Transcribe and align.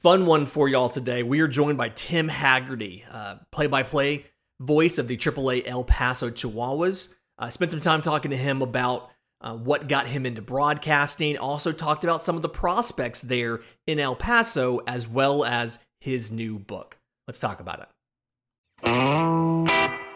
Fun 0.00 0.24
one 0.24 0.46
for 0.46 0.66
y'all 0.66 0.88
today. 0.88 1.22
We 1.22 1.40
are 1.40 1.48
joined 1.48 1.76
by 1.76 1.90
Tim 1.90 2.28
Haggerty, 2.28 3.04
play 3.50 3.66
by 3.66 3.82
play 3.82 4.24
voice 4.58 4.96
of 4.98 5.08
the 5.08 5.16
AAA 5.16 5.66
El 5.66 5.84
Paso 5.84 6.30
Chihuahuas. 6.30 7.12
I 7.38 7.46
uh, 7.46 7.50
spent 7.50 7.70
some 7.70 7.80
time 7.80 8.00
talking 8.00 8.30
to 8.30 8.36
him 8.36 8.62
about 8.62 9.10
uh, 9.42 9.54
what 9.54 9.88
got 9.88 10.06
him 10.06 10.24
into 10.24 10.40
broadcasting. 10.40 11.36
Also, 11.36 11.72
talked 11.72 12.02
about 12.02 12.22
some 12.22 12.36
of 12.36 12.40
the 12.40 12.48
prospects 12.48 13.20
there 13.20 13.60
in 13.86 13.98
El 13.98 14.14
Paso, 14.14 14.80
as 14.86 15.06
well 15.06 15.44
as 15.44 15.78
his 16.00 16.30
new 16.30 16.58
book. 16.58 16.96
Let's 17.26 17.40
talk 17.40 17.60
about 17.60 17.80
it. 17.80 17.88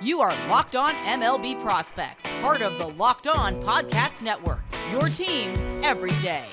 You 0.00 0.22
are 0.22 0.48
Locked 0.48 0.76
On 0.76 0.94
MLB 0.94 1.62
Prospects, 1.62 2.24
part 2.40 2.62
of 2.62 2.78
the 2.78 2.88
Locked 2.88 3.26
On 3.26 3.62
Podcast 3.62 4.22
Network. 4.22 4.62
Your 4.90 5.08
team 5.08 5.82
every 5.82 6.12
day. 6.22 6.46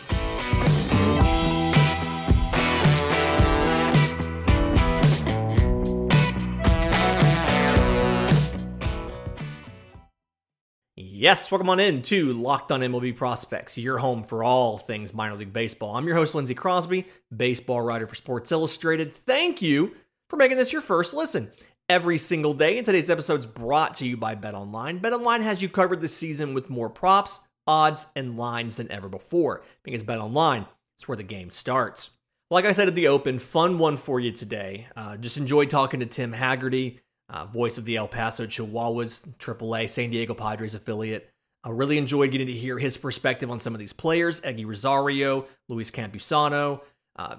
Yes, 11.22 11.52
welcome 11.52 11.70
on 11.70 11.80
in 11.80 12.02
to 12.02 12.34
Locked 12.34 12.72
On 12.72 12.80
MLB 12.80 13.16
Prospects, 13.16 13.78
your 13.78 14.00
home 14.00 14.24
for 14.24 14.44
all 14.44 14.80
things 14.80 15.14
minor 15.14 15.36
league 15.36 15.54
baseball. 15.54 15.96
I'm 15.96 16.08
your 16.08 16.16
host, 16.16 16.34
Lindsey 16.34 16.56
Crosby, 16.56 17.06
baseball 17.38 17.80
writer 17.80 18.08
for 18.08 18.16
Sports 18.16 18.52
Illustrated. 18.52 19.14
Thank 19.28 19.62
you 19.62 19.96
for 20.32 20.38
making 20.38 20.58
this 20.58 20.74
your 20.74 20.82
first 20.82 21.14
listen 21.14 21.52
every 21.88 22.18
single 22.18 22.56
day. 22.56 22.76
And 22.76 22.88
today's 22.88 23.12
episode 23.12 23.42
is 23.42 23.46
brought 23.46 23.94
to 23.98 24.08
you 24.08 24.18
by 24.18 24.36
BetOnline. 24.36 25.00
BetOnline 25.00 25.42
has 25.42 25.62
you 25.62 25.70
covered 25.70 26.02
this 26.02 26.18
season 26.18 26.56
with 26.56 26.72
more 26.72 26.90
props, 26.90 27.42
odds, 27.68 28.08
and 28.16 28.36
lines 28.36 28.78
than 28.78 28.92
ever 28.92 29.08
before 29.08 29.62
because 29.84 30.02
BetOnline 30.02 30.66
is 31.00 31.08
where 31.08 31.18
the 31.18 31.22
game 31.22 31.52
starts. 31.52 32.10
Like 32.50 32.66
I 32.66 32.72
said 32.72 32.88
at 32.88 32.96
the 32.96 33.10
open, 33.10 33.38
fun 33.38 33.78
one 33.78 33.96
for 33.96 34.20
you 34.20 34.32
today. 34.32 34.88
Uh, 34.98 35.18
just 35.18 35.38
enjoyed 35.38 35.70
talking 35.70 36.00
to 36.00 36.08
Tim 36.08 36.34
Haggerty 36.34 37.00
uh, 37.32 37.46
voice 37.46 37.78
of 37.78 37.86
the 37.86 37.96
El 37.96 38.08
Paso 38.08 38.46
Chihuahuas, 38.46 39.22
AAA 39.40 39.90
San 39.90 40.12
Diego 40.12 40.34
Padres 40.34 40.76
affiliate. 40.76 41.30
I 41.64 41.70
really 41.70 41.98
enjoyed 41.98 42.32
getting 42.32 42.48
to 42.48 42.54
hear 42.54 42.78
his 42.78 42.98
perspective 42.98 43.50
on 43.50 43.60
some 43.60 43.74
of 43.74 43.80
these 43.80 43.94
players, 43.94 44.42
Eggy 44.44 44.66
Rosario, 44.66 45.48
Luis 45.70 45.92
Campusano. 45.92 46.82
Uh, 47.16 47.38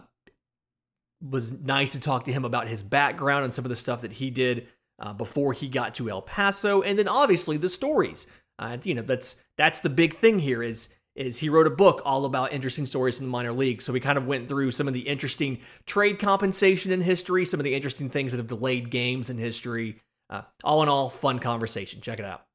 was 1.20 1.52
nice 1.52 1.92
to 1.92 2.00
talk 2.00 2.24
to 2.24 2.32
him 2.32 2.44
about 2.44 2.66
his 2.66 2.82
background 2.82 3.44
and 3.44 3.54
some 3.54 3.64
of 3.64 3.68
the 3.68 3.76
stuff 3.76 4.00
that 4.00 4.12
he 4.12 4.30
did 4.30 4.66
uh, 4.98 5.12
before 5.12 5.52
he 5.52 5.68
got 5.68 5.94
to 5.94 6.10
El 6.10 6.22
Paso, 6.22 6.82
and 6.82 6.98
then 6.98 7.06
obviously 7.08 7.56
the 7.56 7.68
stories. 7.68 8.26
Uh, 8.58 8.78
you 8.82 8.94
know, 8.94 9.02
that's 9.02 9.42
that's 9.56 9.80
the 9.80 9.90
big 9.90 10.14
thing 10.14 10.38
here 10.38 10.62
is 10.62 10.88
is 11.14 11.38
he 11.38 11.48
wrote 11.48 11.66
a 11.66 11.70
book 11.70 12.00
all 12.05 12.24
about 12.24 12.52
interesting 12.52 12.86
stories 12.86 13.20
in 13.20 13.27
the 13.27 13.30
minor 13.30 13.52
league. 13.52 13.82
So 13.82 13.92
we 13.92 14.00
kind 14.00 14.16
of 14.16 14.27
went 14.27 14.48
through 14.48 14.70
some 14.70 14.88
of 14.88 14.94
the 14.94 15.00
interesting 15.00 15.60
trade 15.86 16.19
compensation 16.19 16.91
in 16.91 17.02
history, 17.02 17.44
some 17.44 17.60
of 17.60 17.64
the 17.64 17.74
interesting 17.74 18.08
things 18.08 18.32
that 18.32 18.38
have 18.38 18.46
delayed 18.46 18.91
games 18.91 19.28
in 19.28 19.38
history. 19.38 20.00
Uh, 20.30 20.42
all 20.64 20.82
in 20.82 20.88
all, 20.88 21.10
fun 21.10 21.38
conversation. 21.38 22.00
Check 22.00 22.19
it 22.19 22.24
out. 22.24 22.46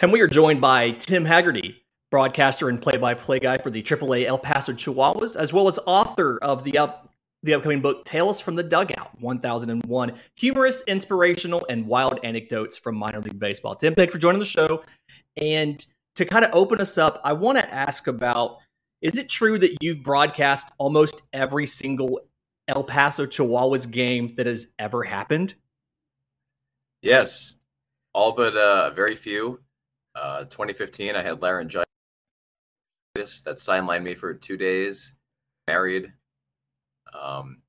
And 0.00 0.12
we 0.12 0.20
are 0.20 0.26
joined 0.26 0.60
by 0.60 0.92
Tim 0.92 1.24
Haggerty, 1.24 1.82
broadcaster 2.10 2.68
and 2.68 2.80
play-by-play 2.80 3.38
guy 3.38 3.58
for 3.58 3.70
the 3.70 3.82
AAA 3.82 4.26
El 4.26 4.38
Paso 4.38 4.72
Chihuahuas, 4.72 5.36
as 5.36 5.52
well 5.52 5.68
as 5.68 5.78
author 5.86 6.38
of 6.42 6.64
the 6.64 6.78
up 6.78 7.06
the 7.42 7.54
upcoming 7.54 7.80
book 7.80 8.04
Tales 8.04 8.38
from 8.38 8.54
the 8.54 8.62
Dugout 8.62 9.18
1001 9.20 10.12
Humorous, 10.36 10.82
Inspirational, 10.86 11.64
and 11.70 11.86
Wild 11.86 12.20
Anecdotes 12.22 12.76
from 12.76 12.96
Minor 12.96 13.20
League 13.20 13.38
Baseball. 13.38 13.76
Tim, 13.76 13.94
thanks 13.94 14.12
for 14.12 14.18
joining 14.18 14.40
the 14.40 14.44
show. 14.44 14.84
And 15.38 15.84
to 16.20 16.26
kind 16.26 16.44
of 16.44 16.50
open 16.52 16.82
us 16.82 16.98
up, 16.98 17.18
I 17.24 17.32
want 17.32 17.56
to 17.56 17.74
ask 17.74 18.06
about 18.06 18.58
is 19.00 19.16
it 19.16 19.30
true 19.30 19.58
that 19.58 19.78
you've 19.80 20.02
broadcast 20.02 20.70
almost 20.76 21.22
every 21.32 21.66
single 21.66 22.20
El 22.68 22.84
Paso 22.84 23.24
Chihuahuas 23.24 23.90
game 23.90 24.34
that 24.36 24.44
has 24.44 24.66
ever 24.78 25.02
happened? 25.02 25.54
Yes, 27.00 27.54
all 28.12 28.32
but 28.32 28.54
uh, 28.54 28.90
very 28.90 29.16
few. 29.16 29.60
Uh, 30.14 30.40
2015, 30.44 31.16
I 31.16 31.22
had 31.22 31.40
laryngitis 31.40 31.86
that 33.16 33.56
sidelined 33.56 34.02
me 34.02 34.14
for 34.14 34.34
two 34.34 34.58
days. 34.58 35.14
Married. 35.66 36.12
Um, 37.18 37.62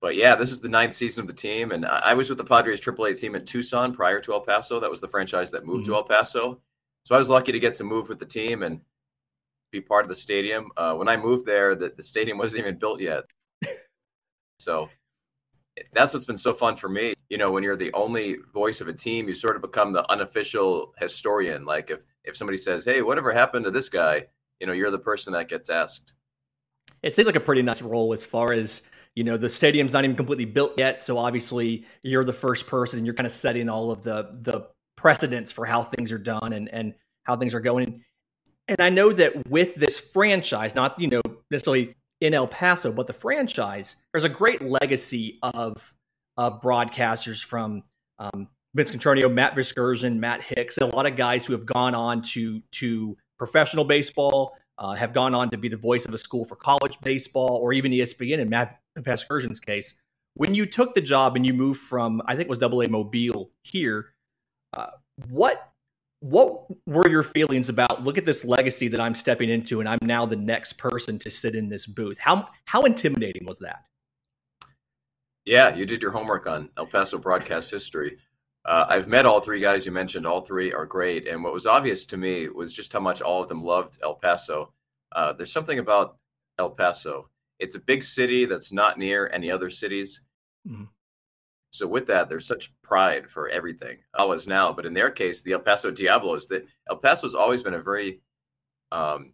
but 0.00 0.16
yeah, 0.16 0.34
this 0.34 0.50
is 0.50 0.60
the 0.60 0.70
ninth 0.70 0.94
season 0.94 1.24
of 1.24 1.26
the 1.26 1.34
team, 1.34 1.72
and 1.72 1.84
I 1.84 2.14
was 2.14 2.30
with 2.30 2.38
the 2.38 2.44
Padres 2.44 2.80
AAA 2.80 3.20
team 3.20 3.34
in 3.34 3.44
Tucson 3.44 3.92
prior 3.92 4.18
to 4.20 4.32
El 4.32 4.40
Paso. 4.40 4.80
That 4.80 4.90
was 4.90 5.02
the 5.02 5.08
franchise 5.08 5.50
that 5.50 5.66
moved 5.66 5.84
mm-hmm. 5.84 5.92
to 5.92 5.96
El 5.96 6.04
Paso. 6.04 6.62
So 7.04 7.14
I 7.14 7.18
was 7.18 7.28
lucky 7.28 7.52
to 7.52 7.60
get 7.60 7.74
to 7.74 7.84
move 7.84 8.08
with 8.08 8.18
the 8.18 8.26
team 8.26 8.62
and 8.62 8.80
be 9.72 9.80
part 9.80 10.04
of 10.04 10.08
the 10.08 10.14
stadium. 10.14 10.70
Uh, 10.76 10.94
when 10.94 11.08
I 11.08 11.16
moved 11.16 11.46
there, 11.46 11.74
the, 11.74 11.92
the 11.96 12.02
stadium 12.02 12.38
wasn't 12.38 12.60
even 12.60 12.78
built 12.78 13.00
yet. 13.00 13.24
so 14.58 14.88
that's 15.92 16.12
what's 16.12 16.26
been 16.26 16.36
so 16.36 16.52
fun 16.52 16.76
for 16.76 16.88
me. 16.88 17.14
You 17.28 17.38
know, 17.38 17.50
when 17.50 17.62
you're 17.62 17.76
the 17.76 17.92
only 17.92 18.36
voice 18.52 18.80
of 18.80 18.88
a 18.88 18.92
team, 18.92 19.28
you 19.28 19.34
sort 19.34 19.56
of 19.56 19.62
become 19.62 19.92
the 19.92 20.10
unofficial 20.10 20.94
historian. 20.98 21.64
Like 21.64 21.90
if 21.90 22.02
if 22.24 22.36
somebody 22.36 22.58
says, 22.58 22.84
"Hey, 22.84 23.02
whatever 23.02 23.32
happened 23.32 23.64
to 23.64 23.70
this 23.70 23.88
guy?" 23.88 24.26
You 24.58 24.66
know, 24.66 24.72
you're 24.72 24.90
the 24.90 24.98
person 24.98 25.32
that 25.32 25.48
gets 25.48 25.70
asked. 25.70 26.12
It 27.02 27.14
seems 27.14 27.26
like 27.26 27.36
a 27.36 27.40
pretty 27.40 27.62
nice 27.62 27.80
role 27.80 28.12
as 28.12 28.26
far 28.26 28.52
as 28.52 28.82
you 29.14 29.24
know 29.24 29.36
the 29.36 29.48
stadium's 29.50 29.92
not 29.92 30.04
even 30.04 30.16
completely 30.16 30.44
built 30.44 30.78
yet 30.78 31.02
so 31.02 31.18
obviously 31.18 31.84
you're 32.02 32.24
the 32.24 32.32
first 32.32 32.66
person 32.66 32.98
and 32.98 33.06
you're 33.06 33.14
kind 33.14 33.26
of 33.26 33.32
setting 33.32 33.68
all 33.68 33.90
of 33.90 34.02
the 34.02 34.38
the 34.42 34.68
precedents 35.00 35.50
for 35.50 35.64
how 35.64 35.82
things 35.82 36.12
are 36.12 36.18
done 36.18 36.52
and 36.52 36.68
and 36.68 36.94
how 37.24 37.34
things 37.36 37.54
are 37.54 37.60
going. 37.60 38.04
And 38.68 38.80
I 38.80 38.90
know 38.90 39.10
that 39.12 39.48
with 39.48 39.74
this 39.74 39.98
franchise, 39.98 40.74
not 40.74 41.00
you 41.00 41.08
know 41.08 41.22
necessarily 41.50 41.96
in 42.20 42.34
El 42.34 42.46
Paso, 42.46 42.92
but 42.92 43.06
the 43.06 43.14
franchise, 43.14 43.96
there's 44.12 44.24
a 44.24 44.28
great 44.28 44.60
legacy 44.62 45.38
of 45.42 45.94
of 46.36 46.60
broadcasters 46.60 47.42
from 47.42 47.82
um, 48.18 48.48
Vince 48.74 48.90
Cotroneo, 48.90 49.32
Matt 49.32 49.54
Vasgersian, 49.54 50.18
Matt 50.18 50.42
Hicks, 50.42 50.76
a 50.76 50.86
lot 50.86 51.06
of 51.06 51.16
guys 51.16 51.46
who 51.46 51.54
have 51.54 51.64
gone 51.64 51.94
on 51.94 52.20
to 52.34 52.60
to 52.72 53.16
professional 53.38 53.84
baseball, 53.84 54.54
uh, 54.76 54.92
have 54.92 55.14
gone 55.14 55.34
on 55.34 55.48
to 55.50 55.56
be 55.56 55.68
the 55.68 55.78
voice 55.78 56.04
of 56.04 56.12
a 56.12 56.18
school 56.18 56.44
for 56.44 56.56
college 56.56 57.00
baseball, 57.00 57.58
or 57.62 57.72
even 57.72 57.90
ESPN. 57.90 58.38
In 58.38 58.50
Matt 58.50 58.80
Vasgersian's 58.98 59.60
case, 59.60 59.94
when 60.34 60.54
you 60.54 60.66
took 60.66 60.94
the 60.94 61.00
job 61.00 61.36
and 61.36 61.46
you 61.46 61.54
moved 61.54 61.80
from, 61.80 62.20
I 62.26 62.32
think 62.36 62.42
it 62.42 62.50
was 62.50 62.58
Double 62.58 62.82
A 62.82 62.88
Mobile 62.88 63.50
here 63.62 64.12
uh, 64.72 64.86
what 65.28 65.72
what 66.20 66.66
were 66.86 67.08
your 67.08 67.22
feelings 67.22 67.70
about 67.70 68.04
look 68.04 68.18
at 68.18 68.26
this 68.26 68.44
legacy 68.44 68.88
that 68.88 69.00
I'm 69.00 69.14
stepping 69.14 69.48
into 69.48 69.80
and 69.80 69.88
I'm 69.88 69.98
now 70.02 70.26
the 70.26 70.36
next 70.36 70.74
person 70.74 71.18
to 71.20 71.30
sit 71.30 71.54
in 71.54 71.68
this 71.68 71.86
booth? 71.86 72.18
How 72.18 72.48
how 72.66 72.82
intimidating 72.82 73.46
was 73.46 73.58
that? 73.60 73.84
Yeah, 75.44 75.74
you 75.74 75.86
did 75.86 76.02
your 76.02 76.10
homework 76.10 76.46
on 76.46 76.68
El 76.76 76.86
Paso 76.86 77.18
broadcast 77.18 77.70
history. 77.70 78.18
Uh, 78.64 78.84
I've 78.88 79.08
met 79.08 79.24
all 79.24 79.40
three 79.40 79.60
guys 79.60 79.86
you 79.86 79.92
mentioned. 79.92 80.26
All 80.26 80.42
three 80.42 80.72
are 80.72 80.84
great. 80.84 81.26
And 81.26 81.42
what 81.42 81.54
was 81.54 81.66
obvious 81.66 82.04
to 82.06 82.16
me 82.16 82.48
was 82.48 82.72
just 82.72 82.92
how 82.92 83.00
much 83.00 83.22
all 83.22 83.42
of 83.42 83.48
them 83.48 83.64
loved 83.64 83.98
El 84.02 84.14
Paso. 84.14 84.72
Uh, 85.12 85.32
there's 85.32 85.52
something 85.52 85.78
about 85.78 86.18
El 86.58 86.70
Paso. 86.70 87.30
It's 87.58 87.74
a 87.74 87.80
big 87.80 88.02
city 88.02 88.44
that's 88.44 88.70
not 88.70 88.98
near 88.98 89.30
any 89.32 89.50
other 89.50 89.70
cities. 89.70 90.20
Mm-hmm. 90.68 90.84
So 91.70 91.86
with 91.86 92.06
that, 92.08 92.28
there's 92.28 92.46
such 92.46 92.72
pride 92.82 93.30
for 93.30 93.48
everything, 93.48 93.98
always 94.14 94.48
now. 94.48 94.72
But 94.72 94.86
in 94.86 94.94
their 94.94 95.10
case, 95.10 95.42
the 95.42 95.52
El 95.52 95.60
Paso 95.60 95.90
Diablos, 95.90 96.48
that 96.48 96.66
El 96.88 96.96
Paso's 96.96 97.34
always 97.34 97.62
been 97.62 97.74
a 97.74 97.80
very 97.80 98.20
um, 98.90 99.32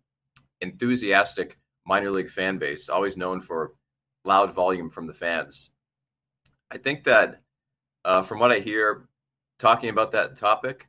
enthusiastic 0.61 1.59
minor 1.87 2.11
league 2.11 2.29
fan 2.29 2.59
base, 2.59 2.89
always 2.89 3.17
known 3.17 3.41
for 3.41 3.73
loud 4.25 4.53
volume 4.53 4.91
from 4.91 5.07
the 5.07 5.15
fans. 5.15 5.71
I 6.71 6.77
think 6.77 7.05
that 7.05 7.41
uh, 8.05 8.23
from 8.23 8.39
what 8.39 8.53
I 8.53 8.59
hear, 8.59 9.09
talking 9.59 9.89
about 9.89 10.13
that 10.13 10.37
topic, 10.37 10.89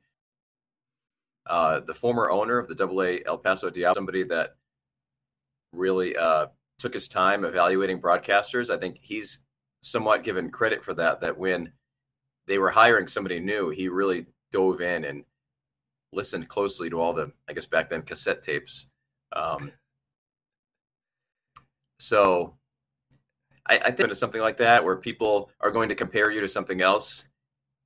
uh, 1.46 1.80
the 1.80 1.94
former 1.94 2.30
owner 2.30 2.58
of 2.58 2.68
the 2.68 2.76
Double 2.76 3.02
A 3.04 3.22
El 3.26 3.38
Paso 3.38 3.70
Diablo, 3.70 3.94
somebody 3.94 4.24
that 4.24 4.56
really 5.72 6.18
uh, 6.18 6.48
took 6.78 6.94
his 6.94 7.08
time 7.08 7.46
evaluating 7.46 8.02
broadcasters. 8.02 8.70
I 8.70 8.78
think 8.78 8.98
he's 9.02 9.40
somewhat 9.88 10.24
given 10.24 10.50
credit 10.50 10.84
for 10.84 10.94
that. 10.96 11.22
That 11.22 11.38
when 11.38 11.72
they 12.48 12.58
were 12.58 12.70
hiring 12.70 13.08
somebody 13.08 13.40
new, 13.40 13.70
he 13.70 13.90
really 13.90 14.26
dove 14.52 14.82
in 14.82 15.06
and 15.06 15.24
listened 16.14 16.48
closely 16.48 16.90
to 16.90 17.00
all 17.00 17.14
the, 17.14 17.32
I 17.50 17.54
guess 17.54 17.66
back 17.66 17.90
then, 17.90 18.02
cassette 18.02 18.42
tapes. 18.42 18.88
Um, 19.34 19.72
so 22.00 22.56
I, 23.68 23.78
I 23.78 23.84
think 23.86 24.02
into 24.02 24.16
something 24.16 24.42
like 24.42 24.58
that 24.58 24.84
where 24.84 24.96
people 24.96 25.52
are 25.60 25.72
going 25.72 25.90
to 25.90 25.96
compare 25.96 26.32
you 26.32 26.40
to 26.42 26.48
something 26.48 26.82
else, 26.82 27.26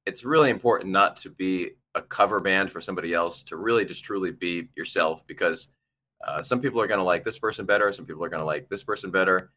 it's 0.06 0.24
really 0.24 0.50
important 0.50 0.92
not 0.92 1.18
to 1.18 1.30
be 1.30 1.71
a 1.95 2.01
cover 2.01 2.39
band 2.39 2.71
for 2.71 2.81
somebody 2.81 3.13
else, 3.13 3.44
to 3.44 3.57
really 3.57 3.86
just 3.86 4.04
truly 4.04 4.31
be 4.31 4.69
yourself 4.75 5.25
because 5.27 5.69
uh, 6.25 6.42
some 6.42 6.62
people 6.62 6.80
are 6.80 6.88
going 6.88 7.00
to 7.00 7.04
like 7.04 7.24
this 7.24 7.39
person 7.39 7.65
better, 7.65 7.92
some 7.92 8.06
people 8.06 8.24
are 8.24 8.30
going 8.30 8.42
to 8.42 8.45
like 8.45 8.69
this 8.69 8.83
person 8.83 9.12
better. 9.12 9.51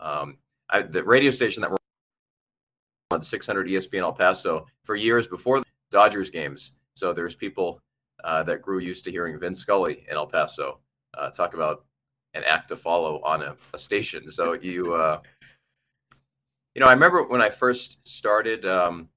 Um, 0.00 0.38
I, 0.70 0.82
the 0.82 1.02
radio 1.02 1.30
station 1.30 1.62
that 1.62 1.70
we're 1.70 1.76
on 3.10 3.22
600 3.22 3.68
ESPN 3.68 3.94
in 3.94 4.00
El 4.00 4.12
Paso 4.12 4.66
for 4.84 4.94
years 4.94 5.26
before 5.26 5.60
the 5.60 5.66
Dodgers 5.90 6.30
games. 6.30 6.72
So 6.94 7.12
there's 7.12 7.34
people 7.34 7.80
uh, 8.22 8.42
that 8.44 8.62
grew 8.62 8.78
used 8.78 9.04
to 9.04 9.10
hearing 9.10 9.38
Vin 9.38 9.54
Scully 9.54 10.04
in 10.08 10.16
El 10.16 10.26
Paso 10.26 10.78
uh, 11.16 11.30
talk 11.30 11.54
about 11.54 11.84
an 12.34 12.44
act 12.44 12.68
to 12.68 12.76
follow 12.76 13.20
on 13.22 13.42
a, 13.42 13.56
a 13.72 13.78
station. 13.78 14.30
So 14.30 14.52
you, 14.52 14.94
uh, 14.94 15.20
you 16.74 16.80
know, 16.80 16.86
I 16.86 16.92
remember 16.92 17.22
when 17.22 17.40
I 17.40 17.48
first 17.48 17.98
started. 18.06 18.64
Um, 18.66 19.08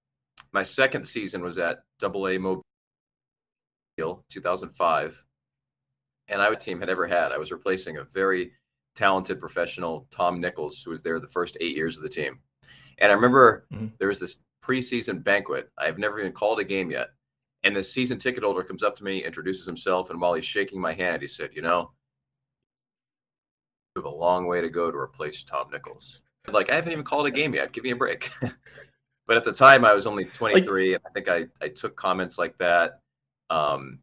my 0.53 0.63
second 0.63 1.05
season 1.05 1.41
was 1.41 1.57
at 1.57 1.83
Double 1.99 2.27
A 2.27 2.37
Mobile, 2.37 2.63
2005, 3.97 5.23
and 6.27 6.41
I 6.41 6.49
would 6.49 6.59
team 6.59 6.79
had 6.79 6.89
ever 6.89 7.07
had. 7.07 7.31
I 7.31 7.37
was 7.37 7.51
replacing 7.51 7.97
a 7.97 8.03
very 8.03 8.51
talented 8.95 9.39
professional, 9.39 10.07
Tom 10.11 10.39
Nichols, 10.39 10.81
who 10.83 10.91
was 10.91 11.01
there 11.01 11.19
the 11.19 11.27
first 11.27 11.57
eight 11.61 11.75
years 11.75 11.97
of 11.97 12.03
the 12.03 12.09
team. 12.09 12.39
And 12.97 13.11
I 13.11 13.15
remember 13.15 13.65
mm-hmm. 13.73 13.87
there 13.97 14.09
was 14.09 14.19
this 14.19 14.37
preseason 14.63 15.23
banquet. 15.23 15.69
I've 15.77 15.97
never 15.97 16.19
even 16.19 16.31
called 16.31 16.59
a 16.59 16.63
game 16.63 16.91
yet. 16.91 17.09
And 17.63 17.75
the 17.75 17.83
season 17.83 18.17
ticket 18.17 18.43
holder 18.43 18.63
comes 18.63 18.83
up 18.83 18.95
to 18.97 19.03
me, 19.03 19.23
introduces 19.23 19.65
himself, 19.65 20.09
and 20.09 20.19
while 20.19 20.33
he's 20.33 20.45
shaking 20.45 20.81
my 20.81 20.93
hand, 20.93 21.21
he 21.21 21.27
said, 21.27 21.51
You 21.53 21.61
know, 21.61 21.91
you 23.95 24.01
have 24.01 24.11
a 24.11 24.15
long 24.15 24.47
way 24.47 24.61
to 24.61 24.69
go 24.69 24.89
to 24.89 24.97
replace 24.97 25.43
Tom 25.43 25.69
Nichols. 25.71 26.21
Like, 26.47 26.71
I 26.71 26.75
haven't 26.75 26.91
even 26.91 27.03
called 27.03 27.27
a 27.27 27.31
game 27.31 27.53
yet. 27.53 27.71
Give 27.71 27.83
me 27.83 27.91
a 27.91 27.95
break. 27.95 28.31
but 29.27 29.37
at 29.37 29.43
the 29.43 29.51
time, 29.51 29.85
I 29.85 29.93
was 29.93 30.07
only 30.07 30.25
23. 30.25 30.93
Like, 30.93 30.95
and 30.95 31.07
I 31.07 31.09
think 31.13 31.29
I, 31.29 31.65
I 31.65 31.69
took 31.69 31.95
comments 31.95 32.39
like 32.39 32.57
that. 32.57 32.99
Um, 33.51 33.99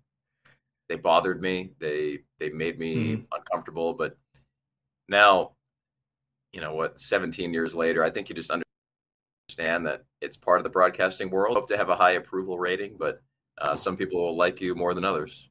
they 0.89 0.97
bothered 0.97 1.41
me. 1.41 1.73
They 1.79 2.21
they 2.39 2.51
made 2.51 2.79
me 2.79 2.97
mm-hmm. 2.97 3.23
uncomfortable. 3.33 3.93
But 3.93 4.17
now, 5.09 5.53
you 6.53 6.61
know 6.61 6.75
what? 6.75 7.01
17 7.01 7.53
years 7.53 7.75
later, 7.75 8.03
I 8.03 8.11
think 8.11 8.29
you 8.29 8.35
just 8.35 8.51
understand 8.51 9.87
that 9.87 10.05
it's 10.21 10.37
part 10.37 10.59
of 10.59 10.65
the 10.65 10.71
broadcasting 10.71 11.31
world. 11.31 11.57
Hope 11.57 11.69
to 11.69 11.77
have 11.77 11.89
a 11.89 11.97
high 11.97 12.13
approval 12.13 12.59
rating, 12.59 12.97
but 12.99 13.23
uh, 13.61 13.75
some 13.75 13.97
people 13.97 14.21
will 14.21 14.37
like 14.37 14.61
you 14.61 14.75
more 14.75 14.95
than 14.95 15.05
others. 15.05 15.49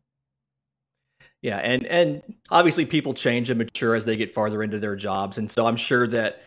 Yeah, 1.41 1.57
and 1.57 1.85
and 1.85 2.23
obviously 2.49 2.85
people 2.85 3.13
change 3.13 3.49
and 3.49 3.59
mature 3.59 3.95
as 3.95 4.05
they 4.05 4.17
get 4.17 4.33
farther 4.33 4.63
into 4.63 4.79
their 4.79 4.95
jobs, 4.95 5.37
and 5.37 5.51
so 5.51 5.67
I'm 5.67 5.75
sure 5.75 6.07
that 6.07 6.41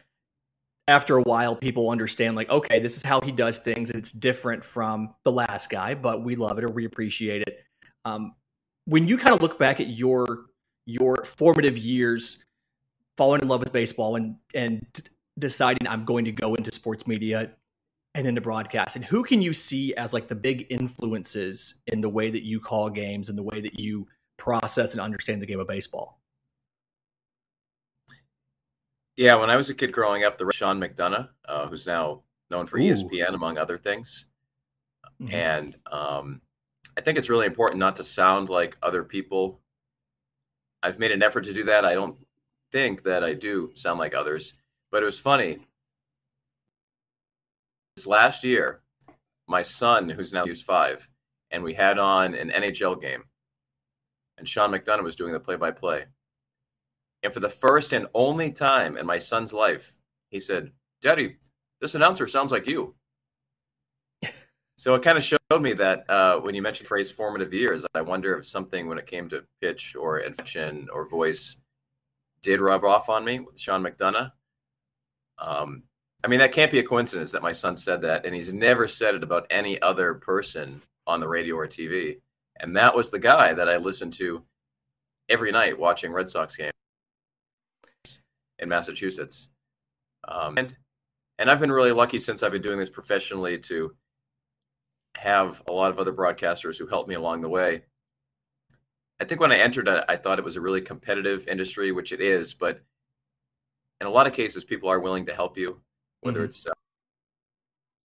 after 0.88 1.16
a 1.16 1.22
while 1.22 1.54
people 1.54 1.90
understand 1.90 2.34
like, 2.34 2.50
okay, 2.50 2.80
this 2.80 2.96
is 2.96 3.04
how 3.04 3.20
he 3.20 3.30
does 3.30 3.60
things, 3.60 3.90
and 3.90 3.98
it's 3.98 4.10
different 4.10 4.64
from 4.64 5.14
the 5.24 5.30
last 5.30 5.70
guy, 5.70 5.94
but 5.94 6.24
we 6.24 6.34
love 6.34 6.58
it 6.58 6.64
or 6.64 6.70
we 6.70 6.84
appreciate 6.84 7.42
it. 7.42 7.60
Um, 8.04 8.34
when 8.86 9.06
you 9.06 9.16
kind 9.16 9.34
of 9.34 9.40
look 9.40 9.58
back 9.58 9.78
at 9.80 9.88
your 9.88 10.46
your 10.86 11.24
formative 11.24 11.78
years, 11.78 12.44
falling 13.20 13.42
in 13.42 13.48
love 13.48 13.60
with 13.60 13.70
baseball 13.70 14.16
and 14.16 14.36
and 14.54 14.86
deciding 15.38 15.86
I'm 15.86 16.06
going 16.06 16.24
to 16.24 16.32
go 16.32 16.54
into 16.54 16.72
sports 16.72 17.06
media 17.06 17.50
and 18.14 18.26
into 18.26 18.40
broadcasting, 18.40 19.02
who 19.02 19.22
can 19.22 19.42
you 19.42 19.52
see 19.52 19.94
as 19.94 20.14
like 20.14 20.26
the 20.26 20.34
big 20.34 20.66
influences 20.70 21.74
in 21.86 22.00
the 22.00 22.08
way 22.08 22.30
that 22.30 22.44
you 22.44 22.60
call 22.60 22.88
games 22.88 23.28
and 23.28 23.36
the 23.36 23.42
way 23.42 23.60
that 23.60 23.78
you 23.78 24.08
process 24.38 24.92
and 24.92 25.02
understand 25.02 25.42
the 25.42 25.46
game 25.46 25.60
of 25.60 25.68
baseball? 25.68 26.18
Yeah, 29.18 29.34
when 29.34 29.50
I 29.50 29.56
was 29.56 29.68
a 29.68 29.74
kid 29.74 29.92
growing 29.92 30.24
up, 30.24 30.38
the 30.38 30.50
Sean 30.50 30.80
McDonough, 30.80 31.28
uh, 31.46 31.66
who's 31.66 31.86
now 31.86 32.22
known 32.50 32.66
for 32.66 32.78
Ooh. 32.78 32.84
ESPN 32.84 33.34
among 33.34 33.58
other 33.58 33.76
things, 33.76 34.24
mm-hmm. 35.20 35.34
and 35.34 35.76
um, 35.92 36.40
I 36.96 37.02
think 37.02 37.18
it's 37.18 37.28
really 37.28 37.44
important 37.44 37.80
not 37.80 37.96
to 37.96 38.04
sound 38.04 38.48
like 38.48 38.78
other 38.82 39.04
people. 39.04 39.60
I've 40.82 40.98
made 40.98 41.12
an 41.12 41.22
effort 41.22 41.44
to 41.44 41.52
do 41.52 41.64
that. 41.64 41.84
I 41.84 41.92
don't 41.92 42.18
think 42.72 43.02
that 43.04 43.24
I 43.24 43.34
do 43.34 43.70
sound 43.74 43.98
like 43.98 44.14
others, 44.14 44.54
but 44.90 45.02
it 45.02 45.06
was 45.06 45.18
funny. 45.18 45.58
This 47.96 48.06
last 48.06 48.44
year, 48.44 48.82
my 49.48 49.62
son, 49.62 50.08
who's 50.08 50.32
now 50.32 50.44
used 50.44 50.64
five, 50.64 51.08
and 51.50 51.62
we 51.62 51.74
had 51.74 51.98
on 51.98 52.34
an 52.34 52.50
NHL 52.50 53.00
game, 53.00 53.24
and 54.38 54.48
Sean 54.48 54.70
McDonough 54.70 55.02
was 55.02 55.16
doing 55.16 55.32
the 55.32 55.40
play 55.40 55.56
by 55.56 55.70
play. 55.70 56.06
And 57.22 57.32
for 57.32 57.40
the 57.40 57.48
first 57.48 57.92
and 57.92 58.06
only 58.14 58.50
time 58.50 58.96
in 58.96 59.04
my 59.04 59.18
son's 59.18 59.52
life, 59.52 59.92
he 60.30 60.40
said, 60.40 60.70
Daddy, 61.02 61.36
this 61.80 61.94
announcer 61.94 62.26
sounds 62.26 62.52
like 62.52 62.66
you. 62.66 62.94
so 64.76 64.94
it 64.94 65.02
kind 65.02 65.18
of 65.18 65.24
showed 65.24 65.60
me 65.60 65.72
that 65.74 66.08
uh, 66.08 66.38
when 66.38 66.54
you 66.54 66.62
mentioned 66.62 66.88
phrase 66.88 67.10
formative 67.10 67.52
years, 67.52 67.84
I 67.94 68.00
wonder 68.00 68.38
if 68.38 68.46
something 68.46 68.86
when 68.86 68.98
it 68.98 69.06
came 69.06 69.28
to 69.30 69.44
pitch 69.60 69.94
or 69.98 70.20
inflection 70.20 70.88
or 70.92 71.06
voice 71.08 71.56
did 72.42 72.60
rub 72.60 72.84
off 72.84 73.08
on 73.08 73.24
me 73.24 73.40
with 73.40 73.58
Sean 73.58 73.82
McDonough. 73.82 74.32
Um, 75.38 75.84
I 76.22 76.28
mean, 76.28 76.38
that 76.40 76.52
can't 76.52 76.70
be 76.70 76.78
a 76.78 76.84
coincidence 76.84 77.32
that 77.32 77.42
my 77.42 77.52
son 77.52 77.76
said 77.76 78.02
that, 78.02 78.26
and 78.26 78.34
he's 78.34 78.52
never 78.52 78.86
said 78.86 79.14
it 79.14 79.22
about 79.22 79.46
any 79.50 79.80
other 79.80 80.14
person 80.14 80.82
on 81.06 81.20
the 81.20 81.28
radio 81.28 81.56
or 81.56 81.66
TV. 81.66 82.18
And 82.58 82.76
that 82.76 82.94
was 82.94 83.10
the 83.10 83.18
guy 83.18 83.54
that 83.54 83.70
I 83.70 83.78
listened 83.78 84.12
to 84.14 84.44
every 85.28 85.50
night 85.50 85.78
watching 85.78 86.12
Red 86.12 86.28
Sox 86.28 86.56
games 86.56 86.72
in 88.58 88.68
Massachusetts. 88.68 89.48
Um, 90.28 90.58
and 90.58 90.76
and 91.38 91.50
I've 91.50 91.60
been 91.60 91.72
really 91.72 91.92
lucky 91.92 92.18
since 92.18 92.42
I've 92.42 92.52
been 92.52 92.60
doing 92.60 92.78
this 92.78 92.90
professionally 92.90 93.58
to 93.60 93.96
have 95.16 95.62
a 95.68 95.72
lot 95.72 95.90
of 95.90 95.98
other 95.98 96.12
broadcasters 96.12 96.76
who 96.78 96.86
helped 96.86 97.08
me 97.08 97.14
along 97.14 97.40
the 97.40 97.48
way. 97.48 97.82
I 99.20 99.24
think 99.24 99.40
when 99.40 99.52
I 99.52 99.58
entered, 99.58 99.88
I, 99.88 100.04
I 100.08 100.16
thought 100.16 100.38
it 100.38 100.44
was 100.44 100.56
a 100.56 100.60
really 100.60 100.80
competitive 100.80 101.46
industry, 101.46 101.92
which 101.92 102.12
it 102.12 102.20
is, 102.20 102.54
but 102.54 102.80
in 104.00 104.06
a 104.06 104.10
lot 104.10 104.26
of 104.26 104.32
cases, 104.32 104.64
people 104.64 104.88
are 104.88 104.98
willing 104.98 105.26
to 105.26 105.34
help 105.34 105.58
you, 105.58 105.80
whether 106.22 106.38
mm-hmm. 106.38 106.46
it's 106.46 106.66
uh, 106.66 106.72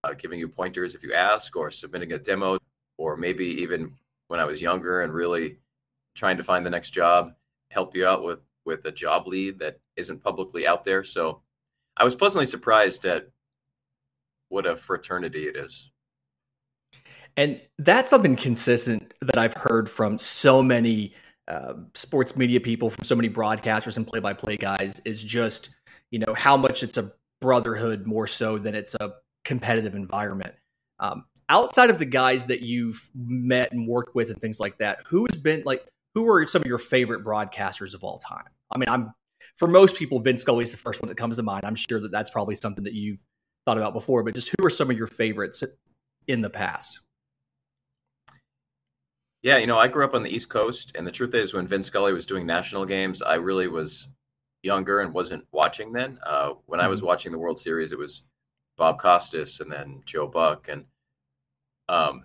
uh, 0.04 0.14
giving 0.14 0.40
you 0.40 0.50
pointers 0.50 0.94
if 0.94 1.04
you 1.04 1.14
ask, 1.14 1.56
or 1.56 1.72
submitting 1.72 2.12
a 2.12 2.20
demo, 2.20 2.58
or 2.98 3.16
maybe 3.16 3.46
even 3.46 3.94
when 4.28 4.40
I 4.40 4.46
was 4.46 4.62
younger 4.62 5.02
and 5.02 5.14
really 5.14 5.58
trying 6.16 6.38
to 6.38 6.44
find 6.44 6.66
the 6.66 6.70
next 6.70 6.90
job, 6.92 7.34
help 7.72 7.96
you 7.96 8.06
out 8.06 8.24
with 8.24 8.42
with 8.66 8.84
a 8.86 8.92
job 8.92 9.28
lead 9.28 9.60
that 9.60 9.80
isn't 9.96 10.24
publicly 10.24 10.68
out 10.68 10.84
there. 10.84 11.04
So 11.04 11.42
I 11.96 12.04
was 12.04 12.16
pleasantly 12.16 12.48
surprised 12.48 13.06
at 13.06 13.30
what 14.50 14.66
a 14.66 14.76
fraternity 14.76 15.48
it 15.48 15.56
is. 15.56 15.92
And 17.38 17.62
that's 17.78 18.10
something 18.10 18.36
consistent 18.36 19.14
that 19.22 19.38
I've 19.38 19.54
heard 19.54 19.90
from 19.90 20.20
so 20.20 20.64
many 20.64 21.14
uh, 21.48 21.74
sports 21.94 22.36
media 22.36 22.60
people, 22.60 22.90
from 22.90 23.04
so 23.04 23.16
many 23.16 23.30
broadcasters 23.30 23.98
and 23.98 24.08
play-by-play 24.08 24.58
guys, 24.58 25.02
is 25.06 25.24
just 25.24 25.70
you 26.12 26.20
know 26.20 26.34
how 26.34 26.56
much 26.56 26.82
it's 26.82 26.98
a 26.98 27.12
brotherhood 27.42 28.06
more 28.06 28.28
so 28.28 28.58
than 28.58 28.74
it's 28.74 28.96
a 28.96 29.14
competitive 29.44 29.96
environment. 29.96 30.54
Um, 31.00 31.26
outside 31.50 31.90
of 31.90 32.00
the 32.00 32.06
guys 32.06 32.46
that 32.46 32.62
you've 32.62 33.10
met 33.14 33.72
and 33.72 33.88
worked 33.88 34.16
with 34.16 34.30
and 34.30 34.40
things 34.40 34.60
like 34.60 34.78
that, 34.78 35.02
who 35.06 35.28
has 35.30 35.40
been 35.42 35.64
like 35.66 35.86
who 36.14 36.28
are 36.30 36.48
some 36.48 36.62
of 36.62 36.68
your 36.68 36.80
favorite 36.80 37.24
broadcasters 37.24 37.94
of 37.94 38.04
all 38.04 38.18
time? 38.18 38.48
I 38.72 38.78
mean, 38.78 38.90
I'm 38.90 39.14
for 39.56 39.68
most 39.68 39.96
people, 39.96 40.20
Vince 40.20 40.42
Scully 40.42 40.64
is 40.64 40.72
the 40.72 40.78
first 40.78 41.02
one 41.02 41.10
that 41.10 41.18
comes 41.18 41.36
to 41.36 41.44
mind. 41.44 41.66
I'm 41.66 41.76
sure 41.76 42.00
that 42.00 42.12
that's 42.12 42.30
probably 42.30 42.56
something 42.56 42.84
that 42.86 42.94
you've 42.94 43.20
thought 43.66 43.78
about 43.78 43.94
before, 43.94 44.24
but 44.24 44.34
just 44.34 44.50
who 44.58 44.66
are 44.66 44.70
some 44.70 44.90
of 44.90 44.98
your 44.98 45.08
favorites 45.08 45.64
in 46.28 46.42
the 46.42 46.50
past? 46.50 47.00
Yeah, 49.46 49.58
you 49.58 49.68
know, 49.68 49.78
I 49.78 49.88
grew 49.88 50.04
up 50.04 50.16
on 50.16 50.24
the 50.24 50.36
East 50.36 50.50
Coast, 50.50 50.94
and 50.96 51.06
the 51.06 51.12
truth 51.12 51.36
is, 51.36 51.54
when 51.54 51.68
Vince 51.68 51.86
Scully 51.86 52.14
was 52.14 52.26
doing 52.26 52.48
national 52.48 52.84
games, 52.84 53.22
I 53.22 53.36
really 53.36 53.68
was 53.68 54.10
younger 54.64 55.02
and 55.02 55.14
wasn't 55.14 55.46
watching 55.52 55.94
then. 55.94 56.18
Uh, 56.26 56.54
when. 56.66 56.80
I 56.80 56.88
was 56.88 57.02
mm-hmm. 57.02 57.10
watching 57.10 57.32
the 57.32 57.38
World 57.38 57.60
Series, 57.60 57.92
it 57.92 58.00
was 58.00 58.24
Bob 58.76 58.98
Costas 58.98 59.60
and 59.60 59.72
then 59.72 60.02
Joe 60.04 60.28
Buck, 60.28 60.68
and 60.68 60.86
um, 61.88 62.24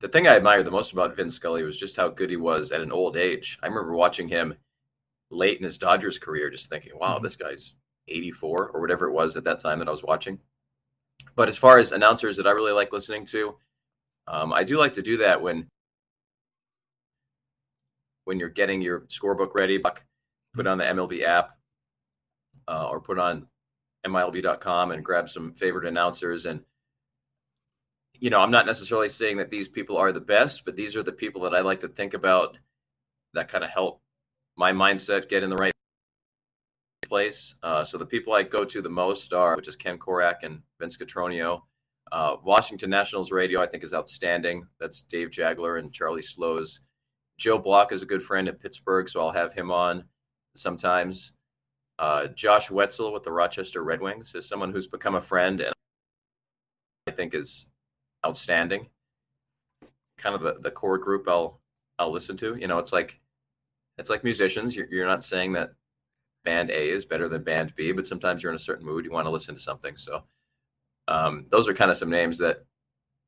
the 0.00 0.08
thing 0.08 0.26
I 0.26 0.36
admired 0.36 0.64
the 0.64 0.70
most 0.70 0.94
about 0.94 1.14
Vince 1.14 1.34
Scully 1.34 1.62
was 1.62 1.78
just 1.78 1.98
how 1.98 2.08
good 2.08 2.30
he 2.30 2.38
was 2.38 2.72
at 2.72 2.80
an 2.80 2.90
old 2.90 3.18
age. 3.18 3.58
I 3.62 3.66
remember 3.66 3.92
watching 3.92 4.30
him 4.30 4.54
late 5.30 5.58
in 5.58 5.64
his 5.64 5.76
Dodgers 5.76 6.18
career, 6.18 6.48
just 6.48 6.70
thinking, 6.70 6.98
wow, 6.98 7.16
mm-hmm. 7.16 7.24
this 7.24 7.36
guy's 7.36 7.74
84 8.08 8.70
or 8.70 8.80
whatever 8.80 9.06
it 9.06 9.12
was 9.12 9.36
at 9.36 9.44
that 9.44 9.60
time 9.60 9.78
that 9.78 9.88
I 9.88 9.92
was 9.92 10.04
watching. 10.04 10.38
But 11.36 11.50
as 11.50 11.58
far 11.58 11.76
as 11.76 11.92
announcers 11.92 12.38
that 12.38 12.46
I 12.46 12.52
really 12.52 12.72
like 12.72 12.94
listening 12.94 13.26
to, 13.26 13.58
um, 14.26 14.54
I 14.54 14.64
do 14.64 14.78
like 14.78 14.94
to 14.94 15.02
do 15.02 15.18
that 15.18 15.42
when 15.42 15.68
when 18.30 18.38
you're 18.38 18.48
getting 18.48 18.80
your 18.80 19.00
scorebook 19.08 19.56
ready. 19.56 19.76
Put 20.54 20.68
on 20.68 20.78
the 20.78 20.84
MLB 20.84 21.24
app 21.24 21.50
uh, 22.68 22.86
or 22.88 23.00
put 23.00 23.18
on 23.18 23.48
MILB.com 24.06 24.92
and 24.92 25.04
grab 25.04 25.28
some 25.28 25.52
favorite 25.52 25.84
announcers 25.84 26.46
and 26.46 26.60
you 28.20 28.30
know, 28.30 28.38
I'm 28.38 28.52
not 28.52 28.66
necessarily 28.66 29.08
saying 29.08 29.38
that 29.38 29.50
these 29.50 29.68
people 29.68 29.96
are 29.96 30.12
the 30.12 30.20
best, 30.20 30.64
but 30.64 30.76
these 30.76 30.94
are 30.94 31.02
the 31.02 31.10
people 31.10 31.42
that 31.42 31.54
I 31.54 31.60
like 31.60 31.80
to 31.80 31.88
think 31.88 32.14
about 32.14 32.56
that 33.32 33.48
kind 33.48 33.64
of 33.64 33.70
help 33.70 34.00
my 34.56 34.72
mindset 34.72 35.28
get 35.28 35.42
in 35.42 35.50
the 35.50 35.56
right 35.56 35.72
place. 37.08 37.56
Uh, 37.64 37.82
so 37.82 37.98
the 37.98 38.06
people 38.06 38.32
I 38.32 38.44
go 38.44 38.64
to 38.64 38.80
the 38.80 38.90
most 38.90 39.32
are, 39.32 39.56
which 39.56 39.66
is 39.66 39.74
Ken 39.74 39.98
Korach 39.98 40.44
and 40.44 40.60
Vince 40.78 40.96
Cotroneo. 40.96 41.62
Uh, 42.12 42.36
Washington 42.44 42.90
Nationals 42.90 43.32
radio, 43.32 43.60
I 43.60 43.66
think, 43.66 43.82
is 43.82 43.94
outstanding. 43.94 44.68
That's 44.78 45.02
Dave 45.02 45.30
Jageler 45.30 45.80
and 45.80 45.92
Charlie 45.92 46.22
Slowes. 46.22 46.82
Joe 47.40 47.58
Block 47.58 47.90
is 47.90 48.02
a 48.02 48.06
good 48.06 48.22
friend 48.22 48.48
at 48.48 48.60
Pittsburgh, 48.60 49.08
so 49.08 49.18
I'll 49.20 49.32
have 49.32 49.54
him 49.54 49.70
on 49.70 50.04
sometimes. 50.54 51.32
Uh, 51.98 52.26
Josh 52.28 52.68
Whetzel 52.68 53.14
with 53.14 53.22
the 53.22 53.32
Rochester 53.32 53.82
Red 53.82 54.02
Wings 54.02 54.34
is 54.34 54.46
someone 54.46 54.72
who's 54.72 54.86
become 54.86 55.14
a 55.14 55.20
friend 55.22 55.62
and 55.62 55.72
I 57.06 57.12
think 57.12 57.34
is 57.34 57.66
outstanding. 58.24 58.88
Kind 60.18 60.34
of 60.34 60.42
the, 60.42 60.58
the 60.60 60.70
core 60.70 60.98
group 60.98 61.26
I'll 61.28 61.60
I'll 61.98 62.12
listen 62.12 62.36
to. 62.38 62.56
You 62.56 62.68
know, 62.68 62.78
it's 62.78 62.92
like 62.92 63.20
it's 63.96 64.10
like 64.10 64.22
musicians. 64.22 64.76
You're, 64.76 64.88
you're 64.90 65.06
not 65.06 65.24
saying 65.24 65.52
that 65.54 65.72
band 66.44 66.70
A 66.70 66.90
is 66.90 67.06
better 67.06 67.26
than 67.26 67.42
band 67.42 67.74
B, 67.74 67.92
but 67.92 68.06
sometimes 68.06 68.42
you're 68.42 68.52
in 68.52 68.56
a 68.56 68.58
certain 68.58 68.84
mood, 68.84 69.06
you 69.06 69.12
want 69.12 69.26
to 69.26 69.30
listen 69.30 69.54
to 69.54 69.60
something. 69.60 69.96
So 69.96 70.24
um, 71.08 71.46
those 71.50 71.68
are 71.68 71.74
kind 71.74 71.90
of 71.90 71.96
some 71.96 72.10
names 72.10 72.36
that 72.38 72.64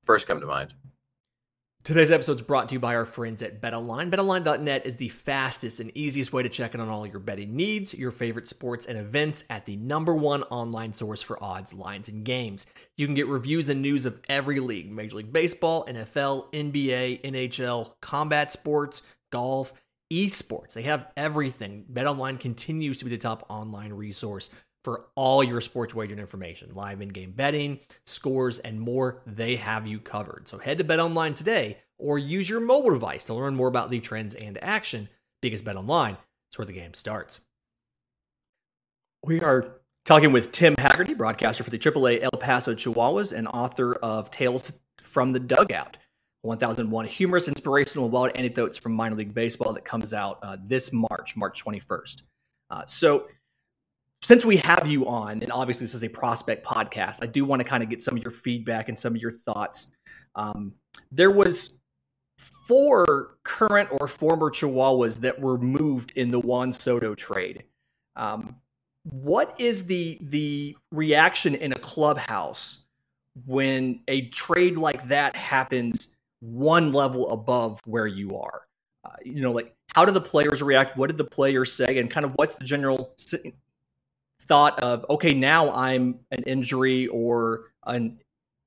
first 0.05 0.27
come 0.27 0.41
to 0.41 0.47
mind. 0.47 0.75
Today's 1.85 2.13
episode 2.13 2.37
is 2.37 2.43
brought 2.43 2.69
to 2.69 2.75
you 2.75 2.79
by 2.79 2.95
our 2.95 3.05
friends 3.05 3.43
at 3.43 3.61
BetOnline. 3.61 4.09
BetOnline.net 4.09 4.87
is 4.87 4.95
the 4.95 5.09
fastest 5.09 5.81
and 5.81 5.91
easiest 5.97 6.33
way 6.33 6.45
to 6.45 6.49
check 6.49 6.77
in 6.77 6.81
on 6.81 6.89
all 6.89 7.05
your 7.05 7.19
betting 7.19 7.57
needs, 7.57 7.93
your 7.93 8.13
favorite 8.13 8.47
sports 8.47 8.87
and 8.87 8.97
events 8.97 9.43
at 9.51 9.67
the 9.67 9.75
number 9.75 10.15
one 10.15 10.45
online 10.45 10.93
source 10.93 11.23
for 11.23 11.43
odds, 11.43 11.75
lines, 11.75 12.09
and 12.09 12.25
games. 12.25 12.67
You 12.97 13.07
can 13.07 13.17
get 13.17 13.27
reviews 13.27 13.69
and 13.69 13.83
news 13.83 14.07
of 14.07 14.21
every 14.29 14.61
league 14.61 14.93
Major 14.93 15.17
League 15.17 15.33
Baseball, 15.33 15.85
NFL, 15.87 16.53
NBA, 16.53 17.21
NHL, 17.23 17.95
combat 18.01 18.53
sports, 18.53 19.03
golf, 19.33 19.73
esports. 20.09 20.75
They 20.75 20.83
have 20.83 21.09
everything. 21.17 21.85
BetOnline 21.93 22.39
continues 22.39 22.99
to 22.99 23.05
be 23.07 23.11
the 23.11 23.19
top 23.19 23.45
online 23.49 23.93
resource 23.93 24.51
for 24.85 25.07
all 25.15 25.45
your 25.45 25.61
sports 25.61 25.95
wagering 25.95 26.19
information, 26.19 26.75
live 26.75 27.01
in-game 27.01 27.33
betting, 27.33 27.81
scores, 28.05 28.59
and 28.59 28.81
more. 28.81 29.23
They 29.27 29.57
have 29.57 29.87
you 29.87 30.01
covered. 30.01 30.49
So 30.49 30.59
head 30.59 30.79
to 30.79 30.85
BetOnline 30.85 31.35
today 31.35 31.79
or 31.99 32.19
use 32.19 32.49
your 32.49 32.61
mobile 32.61 32.91
device 32.91 33.25
to 33.27 33.35
learn 33.35 33.55
more 33.55 33.69
about 33.69 33.91
the 33.91 34.01
trends 34.01 34.35
and 34.35 34.63
action 34.63 35.09
because 35.41 35.63
BetOnline 35.63 36.17
is 36.51 36.59
where 36.59 36.67
the 36.67 36.73
game 36.73 36.95
starts. 36.95 37.41
We 39.25 39.41
are 39.41 39.81
talking 40.05 40.33
with 40.33 40.51
Tim 40.51 40.75
Haggerty, 40.79 41.15
broadcaster 41.15 41.63
for 41.63 41.71
the 41.71 41.79
AAA 41.79 42.23
El 42.23 42.39
Paso 42.41 42.75
Chihuahuas 42.75 43.33
and 43.33 43.47
author 43.47 43.95
of 43.95 44.31
Tales 44.31 44.73
from 45.01 45.33
the 45.33 45.41
Dugout. 45.41 45.97
1001 46.43 47.07
humorous, 47.07 47.47
inspirational, 47.47 48.09
wild 48.09 48.33
anecdotes 48.35 48.77
from 48.77 48.93
minor 48.93 49.15
league 49.15 49.33
baseball 49.33 49.73
that 49.73 49.85
comes 49.85 50.13
out 50.13 50.41
uh, 50.43 50.57
this 50.65 50.93
March, 50.93 51.37
March 51.37 51.65
21st. 51.65 52.23
Uh, 52.69 52.83
so, 52.85 53.29
since 54.23 54.45
we 54.45 54.57
have 54.59 54.87
you 54.87 55.07
on, 55.09 55.43
and 55.43 55.51
obviously 55.51 55.85
this 55.85 55.95
is 55.95 56.05
a 56.05 56.09
prospect 56.09 56.65
podcast, 56.65 57.19
I 57.23 57.27
do 57.27 57.45
want 57.45 57.61
to 57.61 57.65
kind 57.65 57.83
of 57.83 57.91
get 57.91 58.03
some 58.03 58.17
of 58.17 58.23
your 58.23 58.31
feedback 58.31 58.89
and 58.89 58.99
some 58.99 59.15
of 59.15 59.21
your 59.21 59.33
thoughts. 59.33 59.91
Um, 60.37 60.75
there 61.11 61.31
was 61.31 61.81
four 62.39 63.37
current 63.43 63.89
or 63.93 64.07
former 64.07 64.51
Chihuahuas 64.51 65.21
that 65.21 65.41
were 65.41 65.59
moved 65.59 66.13
in 66.17 66.31
the 66.31 66.39
Juan 66.39 66.73
Soto 66.73 67.15
trade. 67.15 67.65
Um, 68.17 68.57
what 69.05 69.57
is 69.59 69.85
the 69.85 70.19
the 70.23 70.77
reaction 70.93 71.57
in 71.57 71.73
a 71.73 71.79
clubhouse 71.79 72.85
when 73.47 74.01
a 74.07 74.29
trade 74.29 74.77
like 74.77 75.09
that 75.09 75.35
happens 75.35 76.15
one 76.41 76.93
level 76.93 77.33
above 77.33 77.81
where 77.85 78.07
you 78.07 78.39
are? 78.39 78.63
Uh, 79.05 79.17
you 79.25 79.41
know, 79.43 79.51
like 79.51 79.75
how 79.89 80.05
do 80.05 80.13
the 80.13 80.21
players 80.21 80.63
react? 80.63 80.97
What 80.97 81.09
did 81.09 81.19
the 81.19 81.25
players 81.25 81.73
say? 81.73 81.99
And 81.99 82.09
kind 82.09 82.25
of 82.25 82.33
what's 82.37 82.55
the 82.57 82.65
general 82.65 83.15
thought 84.53 84.79
of 84.81 85.07
okay 85.09 85.33
now 85.33 85.73
i'm 85.73 86.21
an 86.31 86.43
injury 86.43 87.07
or 87.07 87.73
an 87.87 88.19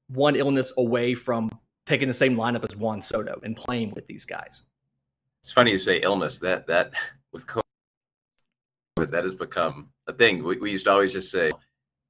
one 0.07 0.35
illness 0.35 0.73
away 0.77 1.13
from 1.13 1.47
taking 1.85 2.07
the 2.07 2.13
same 2.13 2.35
lineup 2.35 2.67
as 2.67 2.75
juan 2.75 3.03
soto 3.03 3.39
and 3.43 3.55
playing 3.55 3.91
with 3.91 4.07
these 4.07 4.25
guys 4.25 4.63
it's 5.43 5.51
funny 5.51 5.69
you 5.69 5.77
say 5.77 5.99
illness 5.99 6.39
that 6.39 6.65
that 6.65 6.91
with 7.31 7.45
covid 7.45 7.61
that 8.97 9.23
has 9.23 9.35
become 9.35 9.89
a 10.07 10.13
thing 10.13 10.43
we, 10.43 10.57
we 10.57 10.71
used 10.71 10.85
to 10.85 10.91
always 10.91 11.13
just 11.13 11.31
say 11.31 11.51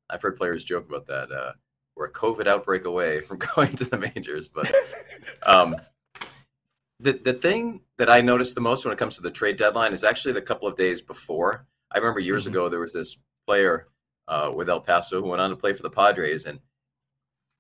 i've 0.10 0.22
heard 0.22 0.38
players 0.38 0.64
joke 0.64 0.88
about 0.88 1.06
that 1.06 1.30
uh, 1.30 1.52
we're 1.98 2.06
a 2.06 2.14
covid 2.14 2.48
outbreak 2.48 2.86
away 2.86 3.20
from 3.20 3.38
going 3.56 3.76
to 3.76 3.84
the 3.84 3.98
majors 3.98 4.48
but 4.48 4.74
um 5.46 5.76
the, 7.02 7.12
the 7.12 7.34
thing 7.34 7.82
that 7.98 8.10
I 8.10 8.22
noticed 8.22 8.56
the 8.56 8.62
most 8.62 8.86
when 8.86 8.94
it 8.94 8.98
comes 8.98 9.18
to 9.18 9.22
the 9.22 9.30
trade 9.30 9.58
deadline 9.58 9.92
is 9.92 10.06
actually 10.06 10.32
the 10.32 10.42
couple 10.42 10.66
of 10.66 10.78
days 10.78 11.02
before. 11.02 11.68
I 11.92 11.98
remember 11.98 12.22
years 12.22 12.44
mm-hmm. 12.44 12.54
ago 12.54 12.70
there 12.70 12.80
was 12.80 12.94
this 12.94 13.18
player 13.48 13.88
uh, 14.28 14.52
with 14.54 14.70
El 14.70 14.82
Paso 14.82 15.22
who 15.22 15.30
went 15.30 15.42
on 15.42 15.50
to 15.50 15.56
play 15.56 15.74
for 15.74 15.84
the 15.84 15.90
Padres, 15.90 16.46
and 16.46 16.60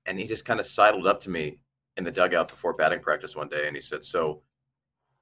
and 0.05 0.19
he 0.19 0.25
just 0.25 0.45
kind 0.45 0.59
of 0.59 0.65
sidled 0.65 1.07
up 1.07 1.19
to 1.21 1.29
me 1.29 1.59
in 1.97 2.03
the 2.03 2.11
dugout 2.11 2.47
before 2.47 2.73
batting 2.73 2.99
practice 2.99 3.35
one 3.35 3.49
day, 3.49 3.67
and 3.67 3.75
he 3.75 3.81
said, 3.81 4.03
"So, 4.03 4.41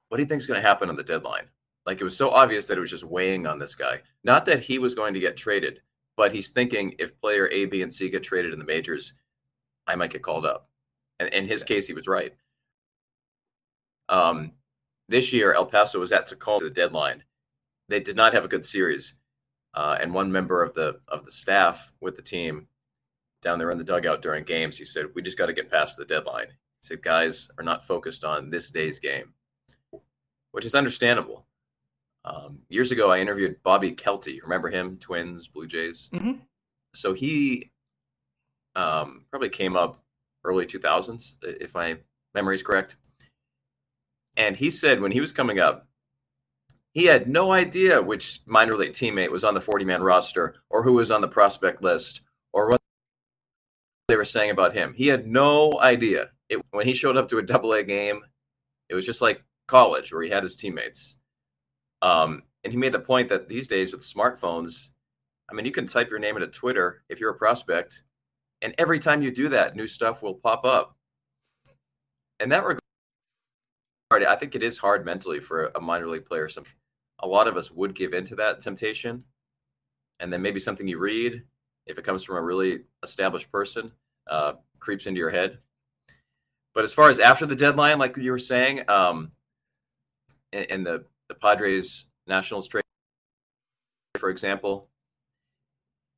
what 0.08 0.18
do 0.18 0.22
you 0.22 0.28
think 0.28 0.40
is 0.40 0.46
going 0.46 0.60
to 0.60 0.66
happen 0.66 0.88
on 0.88 0.96
the 0.96 1.04
deadline?" 1.04 1.48
Like 1.86 2.00
it 2.00 2.04
was 2.04 2.16
so 2.16 2.30
obvious 2.30 2.66
that 2.66 2.78
it 2.78 2.80
was 2.80 2.90
just 2.90 3.04
weighing 3.04 3.46
on 3.46 3.58
this 3.58 3.74
guy. 3.74 4.00
Not 4.22 4.46
that 4.46 4.60
he 4.60 4.78
was 4.78 4.94
going 4.94 5.14
to 5.14 5.20
get 5.20 5.36
traded, 5.36 5.80
but 6.16 6.32
he's 6.32 6.50
thinking 6.50 6.94
if 6.98 7.20
player 7.20 7.48
A, 7.50 7.66
B, 7.66 7.82
and 7.82 7.92
C 7.92 8.08
get 8.08 8.22
traded 8.22 8.52
in 8.52 8.58
the 8.58 8.64
majors, 8.64 9.14
I 9.86 9.94
might 9.96 10.10
get 10.10 10.22
called 10.22 10.46
up. 10.46 10.68
And 11.20 11.28
in 11.30 11.46
his 11.46 11.62
case, 11.62 11.86
he 11.86 11.92
was 11.92 12.08
right. 12.08 12.34
Um, 14.08 14.52
this 15.08 15.32
year, 15.32 15.52
El 15.52 15.66
Paso 15.66 16.00
was 16.00 16.12
at 16.12 16.26
Tacoma 16.26 16.64
the 16.64 16.70
deadline. 16.70 17.22
They 17.88 18.00
did 18.00 18.16
not 18.16 18.32
have 18.32 18.44
a 18.44 18.48
good 18.48 18.64
series. 18.64 19.14
Uh, 19.74 19.98
and 20.00 20.14
one 20.14 20.30
member 20.30 20.62
of 20.62 20.74
the 20.74 21.00
of 21.08 21.24
the 21.24 21.32
staff 21.32 21.92
with 22.00 22.16
the 22.16 22.22
team 22.22 22.68
down 23.42 23.58
there 23.58 23.70
in 23.70 23.78
the 23.78 23.84
dugout 23.84 24.22
during 24.22 24.44
games, 24.44 24.78
he 24.78 24.84
said, 24.84 25.06
"We 25.14 25.22
just 25.22 25.38
got 25.38 25.46
to 25.46 25.52
get 25.52 25.70
past 25.70 25.98
the 25.98 26.04
deadline." 26.04 26.48
He 26.48 26.82
said, 26.82 27.02
"Guys 27.02 27.48
are 27.58 27.64
not 27.64 27.84
focused 27.84 28.24
on 28.24 28.50
this 28.50 28.70
day's 28.70 28.98
game," 28.98 29.34
which 30.52 30.64
is 30.64 30.74
understandable. 30.74 31.46
Um, 32.24 32.60
years 32.68 32.90
ago, 32.90 33.10
I 33.10 33.18
interviewed 33.18 33.62
Bobby 33.62 33.92
Kielty. 33.92 34.40
Remember 34.42 34.70
him? 34.70 34.96
Twins, 34.98 35.46
Blue 35.46 35.66
Jays. 35.66 36.08
Mm-hmm. 36.14 36.32
So 36.94 37.12
he 37.12 37.70
um, 38.76 39.26
probably 39.30 39.50
came 39.50 39.76
up 39.76 40.02
early 40.44 40.66
2000s, 40.66 41.34
if 41.42 41.74
my 41.74 41.98
memory 42.34 42.54
is 42.54 42.62
correct. 42.62 42.96
And 44.36 44.56
he 44.56 44.70
said 44.70 45.00
when 45.00 45.12
he 45.12 45.20
was 45.20 45.32
coming 45.32 45.58
up, 45.58 45.86
he 46.94 47.06
had 47.06 47.28
no 47.28 47.50
idea 47.50 48.00
which 48.00 48.40
minor 48.46 48.76
league 48.76 48.92
teammate 48.92 49.32
was 49.32 49.42
on 49.42 49.54
the 49.54 49.60
40 49.60 49.84
man 49.84 50.02
roster 50.02 50.54
or 50.70 50.84
who 50.84 50.92
was 50.94 51.10
on 51.10 51.20
the 51.20 51.28
prospect 51.28 51.82
list 51.82 52.22
or 52.52 52.70
what 52.70 52.80
they 54.08 54.16
were 54.16 54.24
saying 54.24 54.50
about 54.50 54.74
him. 54.74 54.94
He 54.94 55.08
had 55.08 55.26
no 55.26 55.80
idea. 55.80 56.30
It, 56.48 56.62
when 56.70 56.86
he 56.86 56.92
showed 56.92 57.16
up 57.16 57.28
to 57.28 57.38
a 57.38 57.42
double 57.42 57.72
A 57.72 57.82
game, 57.82 58.22
it 58.88 58.94
was 58.94 59.04
just 59.04 59.20
like 59.20 59.42
college 59.66 60.12
where 60.12 60.22
he 60.22 60.30
had 60.30 60.44
his 60.44 60.56
teammates. 60.56 61.16
Um, 62.00 62.42
and 62.62 62.72
he 62.72 62.78
made 62.78 62.92
the 62.92 63.00
point 63.00 63.28
that 63.30 63.48
these 63.48 63.66
days 63.66 63.92
with 63.92 64.02
smartphones, 64.02 64.90
I 65.50 65.54
mean, 65.54 65.64
you 65.66 65.72
can 65.72 65.86
type 65.86 66.10
your 66.10 66.20
name 66.20 66.36
into 66.36 66.48
Twitter 66.48 67.02
if 67.08 67.18
you're 67.18 67.30
a 67.30 67.34
prospect, 67.34 68.02
and 68.62 68.74
every 68.78 68.98
time 68.98 69.20
you 69.20 69.30
do 69.30 69.48
that, 69.48 69.74
new 69.74 69.86
stuff 69.86 70.22
will 70.22 70.34
pop 70.34 70.64
up. 70.64 70.96
In 72.40 72.50
that 72.50 72.64
regard, 72.64 72.80
I 74.12 74.36
think 74.36 74.54
it 74.54 74.62
is 74.62 74.78
hard 74.78 75.04
mentally 75.04 75.40
for 75.40 75.72
a 75.74 75.80
minor 75.80 76.08
league 76.08 76.24
player. 76.24 76.48
Some 76.48 76.64
a 77.20 77.26
lot 77.26 77.48
of 77.48 77.56
us 77.56 77.70
would 77.70 77.94
give 77.94 78.12
into 78.12 78.34
that 78.36 78.60
temptation. 78.60 79.24
And 80.20 80.32
then 80.32 80.42
maybe 80.42 80.60
something 80.60 80.86
you 80.86 80.98
read, 80.98 81.42
if 81.86 81.98
it 81.98 82.04
comes 82.04 82.24
from 82.24 82.36
a 82.36 82.42
really 82.42 82.80
established 83.02 83.50
person, 83.50 83.92
uh, 84.30 84.54
creeps 84.78 85.06
into 85.06 85.18
your 85.18 85.30
head. 85.30 85.58
But 86.72 86.84
as 86.84 86.92
far 86.92 87.08
as 87.08 87.20
after 87.20 87.46
the 87.46 87.56
deadline, 87.56 87.98
like 87.98 88.16
you 88.16 88.30
were 88.30 88.38
saying, 88.38 88.88
um, 88.88 89.32
in, 90.52 90.64
in 90.64 90.84
the, 90.84 91.04
the 91.28 91.34
Padres 91.34 92.06
Nationals 92.26 92.68
trade, 92.68 92.82
for 94.18 94.30
example, 94.30 94.88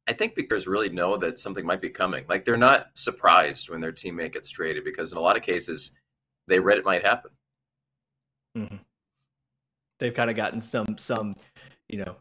I 0.09 0.12
think 0.12 0.35
because 0.35 0.67
really 0.67 0.88
know 0.88 1.17
that 1.17 1.38
something 1.38 1.67
might 1.67 1.81
be 1.81 1.91
coming. 1.91 2.25
Like 2.29 2.45
they're 2.45 2.57
not 2.57 2.91
surprised 2.95 3.69
when 3.69 3.81
their 3.81 3.93
teammate 3.93 4.33
gets 4.33 4.50
traded 4.50 4.85
because 4.85 5.11
in 5.11 5.19
a 5.19 5.21
lot 5.21 5.37
of 5.37 5.43
cases, 5.43 5.93
they 6.47 6.61
read 6.61 6.79
it 6.79 6.85
might 6.85 7.05
happen. 7.05 7.33
Mm-hmm 8.57 8.76
they've 10.00 10.15
kind 10.15 10.31
of 10.31 10.37
gotten 10.37 10.61
some 10.61 10.97
some 10.99 11.37
you 11.88 11.99
know 11.99 12.17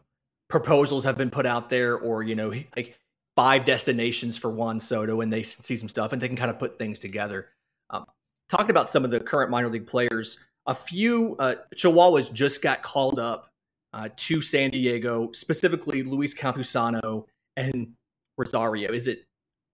proposals 0.48 1.04
have 1.04 1.16
been 1.16 1.30
put 1.30 1.46
out 1.46 1.68
there 1.68 1.96
or 1.98 2.22
you 2.22 2.34
know 2.34 2.52
like 2.76 2.98
five 3.36 3.64
destinations 3.64 4.38
for 4.38 4.50
Juan 4.50 4.80
Soto 4.80 5.20
and 5.20 5.32
they 5.32 5.42
see 5.42 5.76
some 5.76 5.88
stuff 5.88 6.12
and 6.12 6.20
they 6.20 6.28
can 6.28 6.36
kind 6.36 6.50
of 6.50 6.58
put 6.58 6.78
things 6.78 6.98
together. 6.98 7.48
Um, 7.90 8.06
talking 8.48 8.70
about 8.70 8.88
some 8.88 9.04
of 9.04 9.10
the 9.10 9.20
current 9.20 9.50
minor 9.50 9.68
league 9.68 9.86
players, 9.86 10.38
a 10.66 10.74
few 10.74 11.36
uh, 11.38 11.56
Chihuahuas 11.74 12.32
just 12.32 12.62
got 12.62 12.82
called 12.82 13.18
up 13.18 13.50
uh, 13.92 14.08
to 14.16 14.40
San 14.40 14.70
Diego, 14.70 15.30
specifically 15.32 16.02
Luis 16.02 16.34
Campusano 16.34 17.26
and 17.56 17.92
Rosario. 18.38 18.92
Is 18.92 19.06
it 19.06 19.26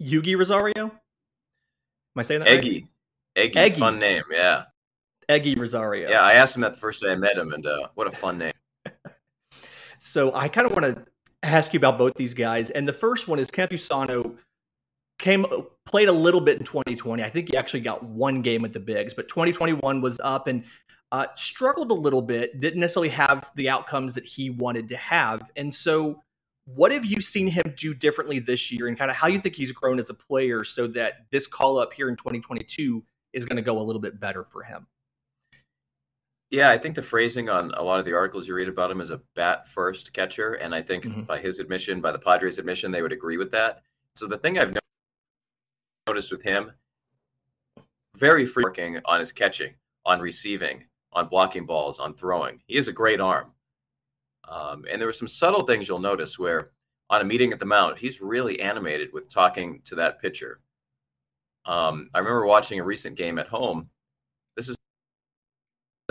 Yugi 0.02 0.36
Rosario? 0.36 0.86
Am 0.86 0.92
I 2.16 2.22
saying 2.22 2.40
that 2.40 2.48
Eggy. 2.48 2.88
Right? 3.36 3.44
Eggy. 3.44 3.58
Eggy. 3.58 3.80
Fun 3.80 3.98
name, 3.98 4.22
yeah. 4.30 4.64
Eggy 5.28 5.54
Rosario. 5.54 6.10
Yeah, 6.10 6.22
I 6.22 6.32
asked 6.34 6.56
him 6.56 6.62
that 6.62 6.74
the 6.74 6.78
first 6.78 7.02
day 7.02 7.12
I 7.12 7.16
met 7.16 7.36
him, 7.36 7.52
and 7.52 7.66
uh, 7.66 7.88
what 7.94 8.06
a 8.06 8.10
fun 8.10 8.38
name. 8.38 8.52
so 9.98 10.34
I 10.34 10.48
kind 10.48 10.66
of 10.66 10.72
want 10.72 10.96
to 10.96 11.04
ask 11.42 11.72
you 11.72 11.78
about 11.78 11.98
both 11.98 12.14
these 12.14 12.34
guys, 12.34 12.70
and 12.70 12.86
the 12.86 12.92
first 12.92 13.28
one 13.28 13.38
is 13.38 13.50
Campusano 13.50 14.36
came 15.18 15.46
played 15.86 16.08
a 16.08 16.12
little 16.12 16.40
bit 16.40 16.58
in 16.58 16.64
2020. 16.64 17.22
I 17.22 17.30
think 17.30 17.48
he 17.48 17.56
actually 17.56 17.80
got 17.80 18.02
one 18.02 18.42
game 18.42 18.64
at 18.64 18.72
the 18.72 18.80
bigs, 18.80 19.14
but 19.14 19.28
2021 19.28 20.00
was 20.00 20.20
up 20.20 20.48
and 20.48 20.64
uh, 21.12 21.26
struggled 21.36 21.90
a 21.90 21.94
little 21.94 22.22
bit. 22.22 22.60
Didn't 22.60 22.80
necessarily 22.80 23.10
have 23.10 23.52
the 23.54 23.68
outcomes 23.68 24.14
that 24.14 24.24
he 24.24 24.50
wanted 24.50 24.88
to 24.88 24.96
have, 24.96 25.50
and 25.56 25.72
so. 25.72 26.20
What 26.64 26.92
have 26.92 27.04
you 27.04 27.20
seen 27.20 27.48
him 27.48 27.74
do 27.76 27.92
differently 27.92 28.38
this 28.38 28.70
year, 28.70 28.86
and 28.86 28.96
kind 28.96 29.10
of 29.10 29.16
how 29.16 29.26
you 29.26 29.40
think 29.40 29.56
he's 29.56 29.72
grown 29.72 29.98
as 29.98 30.10
a 30.10 30.14
player, 30.14 30.62
so 30.62 30.86
that 30.86 31.26
this 31.32 31.48
call 31.48 31.76
up 31.76 31.92
here 31.92 32.08
in 32.08 32.14
2022 32.14 33.02
is 33.32 33.44
going 33.44 33.56
to 33.56 33.62
go 33.62 33.80
a 33.80 33.82
little 33.82 34.00
bit 34.00 34.20
better 34.20 34.44
for 34.44 34.62
him? 34.62 34.86
Yeah, 36.52 36.68
I 36.68 36.76
think 36.76 36.94
the 36.94 37.02
phrasing 37.02 37.48
on 37.48 37.72
a 37.72 37.82
lot 37.82 37.98
of 37.98 38.04
the 38.04 38.12
articles 38.12 38.46
you 38.46 38.54
read 38.54 38.68
about 38.68 38.90
him 38.90 39.00
is 39.00 39.08
a 39.08 39.22
bat 39.34 39.66
first 39.66 40.12
catcher. 40.12 40.52
And 40.52 40.74
I 40.74 40.82
think 40.82 41.04
Mhm. 41.04 41.26
by 41.26 41.38
his 41.38 41.58
admission, 41.58 42.02
by 42.02 42.12
the 42.12 42.18
Padres' 42.18 42.58
admission, 42.58 42.90
they 42.92 43.00
would 43.00 43.10
agree 43.10 43.38
with 43.38 43.50
that. 43.52 43.82
So 44.14 44.26
the 44.26 44.36
thing 44.36 44.58
I've 44.58 44.74
no- 44.74 44.80
noticed 46.06 46.30
with 46.30 46.42
him, 46.42 46.72
very 48.14 48.44
free 48.44 48.64
working 48.64 49.00
on 49.06 49.18
his 49.20 49.32
catching, 49.32 49.76
on 50.04 50.20
receiving, 50.20 50.88
on 51.10 51.28
blocking 51.28 51.64
balls, 51.64 51.98
on 51.98 52.14
throwing. 52.14 52.62
He 52.66 52.76
has 52.76 52.86
a 52.86 52.92
great 52.92 53.18
arm. 53.18 53.54
Um, 54.44 54.84
and 54.90 55.00
there 55.00 55.08
were 55.08 55.14
some 55.14 55.28
subtle 55.28 55.64
things 55.64 55.88
you'll 55.88 56.00
notice 56.00 56.38
where 56.38 56.72
on 57.08 57.22
a 57.22 57.24
meeting 57.24 57.52
at 57.52 57.60
the 57.60 57.66
Mount, 57.66 57.98
he's 57.98 58.20
really 58.20 58.60
animated 58.60 59.14
with 59.14 59.30
talking 59.30 59.80
to 59.84 59.94
that 59.94 60.20
pitcher. 60.20 60.60
Um, 61.64 62.10
I 62.12 62.18
remember 62.18 62.44
watching 62.44 62.78
a 62.78 62.84
recent 62.84 63.16
game 63.16 63.38
at 63.38 63.48
home. 63.48 63.88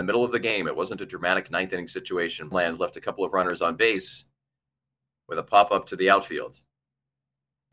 The 0.02 0.06
middle 0.06 0.24
of 0.24 0.32
the 0.32 0.40
game. 0.40 0.66
It 0.66 0.74
wasn't 0.74 1.00
a 1.00 1.06
dramatic 1.06 1.48
ninth 1.48 1.72
inning 1.72 1.86
situation. 1.86 2.48
Land 2.50 2.80
left 2.80 2.96
a 2.96 3.00
couple 3.00 3.24
of 3.24 3.32
runners 3.32 3.62
on 3.62 3.76
base 3.76 4.24
with 5.28 5.38
a 5.38 5.44
pop 5.44 5.70
up 5.70 5.86
to 5.86 5.96
the 5.96 6.10
outfield. 6.10 6.60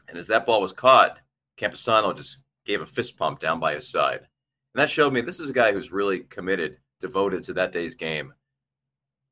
And 0.07 0.15
as 0.15 0.27
that 0.27 0.45
ball 0.45 0.61
was 0.61 0.71
caught, 0.71 1.21
Campusano 1.59 2.15
just 2.15 2.37
gave 2.67 2.81
a 2.81 2.85
fist 2.85 3.17
pump 3.17 3.39
down 3.39 3.59
by 3.59 3.73
his 3.73 3.87
side. 3.87 4.19
And 4.19 4.27
that 4.75 4.91
showed 4.91 5.11
me 5.11 5.21
this 5.21 5.39
is 5.39 5.49
a 5.49 5.53
guy 5.53 5.71
who's 5.71 5.91
really 5.91 6.19
committed, 6.19 6.77
devoted 6.99 7.41
to 7.45 7.53
that 7.53 7.71
day's 7.71 7.95
game. 7.95 8.31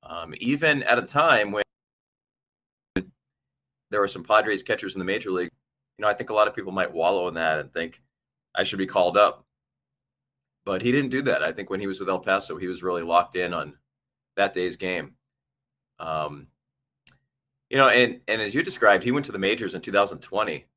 Um, 0.02 0.34
even 0.40 0.82
at 0.82 0.98
a 0.98 1.04
time 1.04 1.52
when 1.52 1.64
there 3.92 4.00
were 4.00 4.08
some 4.08 4.24
Padres 4.24 4.64
catchers 4.64 4.96
in 4.96 5.00
the 5.00 5.06
major 5.06 5.30
league, 5.30 5.52
you 6.00 6.02
know, 6.02 6.10
I 6.10 6.16
think 6.16 6.32
a 6.32 6.34
lot 6.34 6.48
of 6.48 6.56
people 6.56 6.72
might 6.72 6.92
wallow 6.92 7.28
in 7.28 7.36
that 7.36 7.60
and 7.60 7.72
think 7.72 8.02
I 8.56 8.64
should 8.64 8.80
be 8.80 8.88
called 8.88 9.18
up. 9.18 9.46
But 10.68 10.82
he 10.82 10.92
didn't 10.92 11.12
do 11.12 11.22
that. 11.22 11.44
I 11.48 11.54
think 11.54 11.70
when 11.70 11.80
he 11.80 11.88
was 11.88 12.02
with 12.02 12.10
El 12.10 12.20
Paso, 12.20 12.58
he 12.58 12.68
was 12.68 12.84
really 12.84 13.02
locked 13.02 13.38
in 13.38 13.54
on 13.54 13.78
that 14.36 14.54
day's 14.54 14.76
game. 14.76 15.14
Um, 15.98 16.48
you 17.70 17.78
know, 17.78 17.88
and 17.88 18.20
and 18.28 18.42
as 18.42 18.54
you 18.54 18.62
described, 18.64 19.06
he 19.06 19.14
went 19.14 19.26
to 19.28 19.32
the 19.32 19.40
majors 19.40 19.76
in 19.76 19.82
2020 19.82 20.68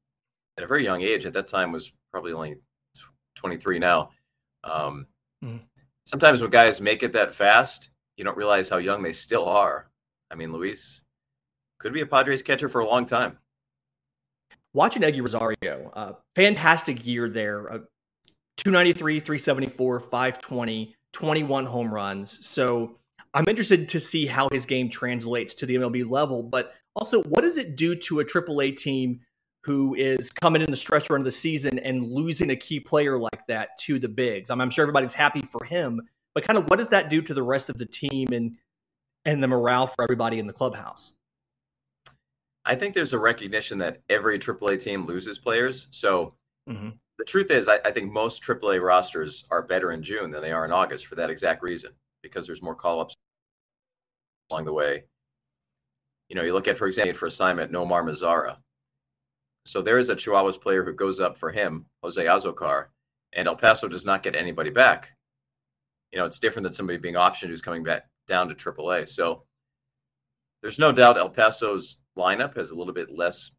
at 0.57 0.63
a 0.63 0.67
very 0.69 0.85
young 0.85 1.03
age. 1.03 1.27
At 1.27 1.33
that 1.33 1.49
time, 1.49 1.73
was 1.73 1.93
probably 2.13 2.33
only 2.33 2.59
23 3.35 3.81
now. 3.81 4.11
Um, 4.63 5.09
Mhm. 5.43 5.61
Sometimes 6.07 6.41
when 6.41 6.51
guys 6.51 6.81
make 6.81 7.03
it 7.03 7.13
that 7.15 7.35
fast, 7.35 7.91
you 8.17 8.23
don't 8.23 8.37
realize 8.37 8.69
how 8.69 8.77
young 8.77 9.03
they 9.03 9.13
still 9.13 9.49
are. 9.49 9.91
I 10.31 10.37
mean, 10.37 10.53
Luis 10.53 11.03
could 11.79 11.93
be 11.93 12.03
a 12.03 12.07
Padres 12.07 12.45
catcher 12.45 12.69
for 12.69 12.81
a 12.81 12.87
long 12.87 13.07
time. 13.07 13.39
Watching 14.73 15.03
Eggy 15.03 15.21
Rosario, 15.21 15.91
uh, 15.95 16.13
fantastic 16.37 17.05
year 17.05 17.29
there. 17.29 17.73
Uh, 17.73 17.79
293, 18.65 19.21
374, 19.21 20.01
520, 20.01 20.95
21 21.13 21.65
home 21.65 21.93
runs. 21.93 22.47
So 22.47 22.97
I'm 23.33 23.47
interested 23.49 23.89
to 23.89 24.01
see 24.01 24.27
how 24.27 24.49
his 24.53 24.67
game 24.67 24.91
translates 24.91 25.55
to 25.55 25.67
the 25.67 25.77
MLB 25.77 26.09
level, 26.09 26.43
but 26.43 26.75
also 26.95 27.23
what 27.23 27.41
does 27.41 27.57
it 27.57 27.75
do 27.75 27.95
to 27.95 28.21
a 28.21 28.25
AAA 28.25 28.77
team 28.77 29.21
who 29.65 29.95
is 29.95 30.31
coming 30.31 30.61
in 30.61 30.71
the 30.71 30.77
stretch 30.77 31.09
run 31.09 31.23
of 31.23 31.25
the 31.25 31.31
season 31.31 31.79
and 31.79 32.07
losing 32.07 32.51
a 32.51 32.57
key 32.57 32.81
player 32.81 33.19
like 33.19 33.47
that 33.49 33.79
to 33.79 33.99
the 33.99 34.09
bigs? 34.09 34.51
I'm, 34.51 34.61
I'm 34.61 34.71
sure 34.71 34.83
everybody's 34.83 35.15
happy 35.15 35.43
for 35.43 35.65
him, 35.65 36.03
but 36.35 36.45
kind 36.45 36.59
of 36.59 36.69
what 36.69 36.79
does 36.79 36.89
that 36.89 37.09
do 37.09 37.23
to 37.23 37.33
the 37.33 37.43
rest 37.43 37.71
of 37.71 37.79
the 37.79 37.87
team 37.87 38.29
and 38.33 38.57
and 39.25 39.43
the 39.43 39.49
morale 39.49 39.87
for 39.87 40.03
everybody 40.03 40.39
in 40.39 40.47
the 40.47 40.53
clubhouse? 40.53 41.15
I 42.67 42.75
think 42.75 42.95
there's 42.95 43.15
a 43.15 43.19
recognition 43.19 43.79
that 43.79 44.03
every 44.11 44.39
AAA 44.39 44.83
team 44.83 45.07
loses 45.07 45.39
players. 45.39 45.89
So 45.91 46.35
Mhm. 46.69 46.99
The 47.21 47.27
truth 47.27 47.51
is, 47.51 47.69
I, 47.69 47.79
I 47.85 47.91
think 47.91 48.11
most 48.11 48.43
AAA 48.43 48.83
rosters 48.83 49.45
are 49.51 49.61
better 49.61 49.93
in 49.93 50.03
June 50.03 50.31
than 50.31 50.41
they 50.41 50.53
are 50.53 50.65
in 50.65 50.73
August 50.73 51.07
for 51.07 51.17
that 51.17 51.29
exact 51.29 51.63
reason, 51.63 51.91
because 52.23 52.47
there's 52.47 52.63
more 52.63 52.75
call 52.75 52.99
ups 52.99 53.15
along 54.51 54.65
the 54.65 54.73
way. 54.73 55.05
You 56.31 56.37
know, 56.37 56.43
you 56.43 56.55
look 56.55 56.67
at, 56.67 56.79
for 56.79 56.87
example, 56.87 57.13
for 57.13 57.27
assignment, 57.27 57.73
Nomar 57.73 58.03
Mazara. 58.03 58.57
So 59.67 59.83
there 59.83 59.99
is 59.99 60.09
a 60.09 60.17
Chihuahuas 60.17 60.63
player 60.63 60.83
who 60.83 60.95
goes 60.95 61.21
up 61.21 61.37
for 61.37 61.51
him, 61.51 61.85
Jose 62.03 62.25
Azocar, 62.25 62.87
and 63.35 63.47
El 63.47 63.57
Paso 63.57 63.87
does 63.87 64.07
not 64.07 64.23
get 64.23 64.35
anybody 64.35 64.71
back. 64.71 65.15
You 66.13 66.21
know, 66.21 66.25
it's 66.25 66.39
different 66.39 66.65
than 66.65 66.73
somebody 66.73 66.99
being 66.99 67.17
optioned 67.17 67.49
who's 67.49 67.61
coming 67.61 67.83
back 67.83 68.09
down 68.29 68.49
to 68.49 68.55
AAA. 68.55 69.07
So 69.07 69.43
there's 70.63 70.79
no 70.79 70.91
doubt 70.91 71.19
El 71.19 71.29
Paso's 71.29 71.99
lineup 72.17 72.57
has 72.57 72.71
a 72.71 72.75
little 72.75 72.95
bit 72.95 73.11
less 73.11 73.51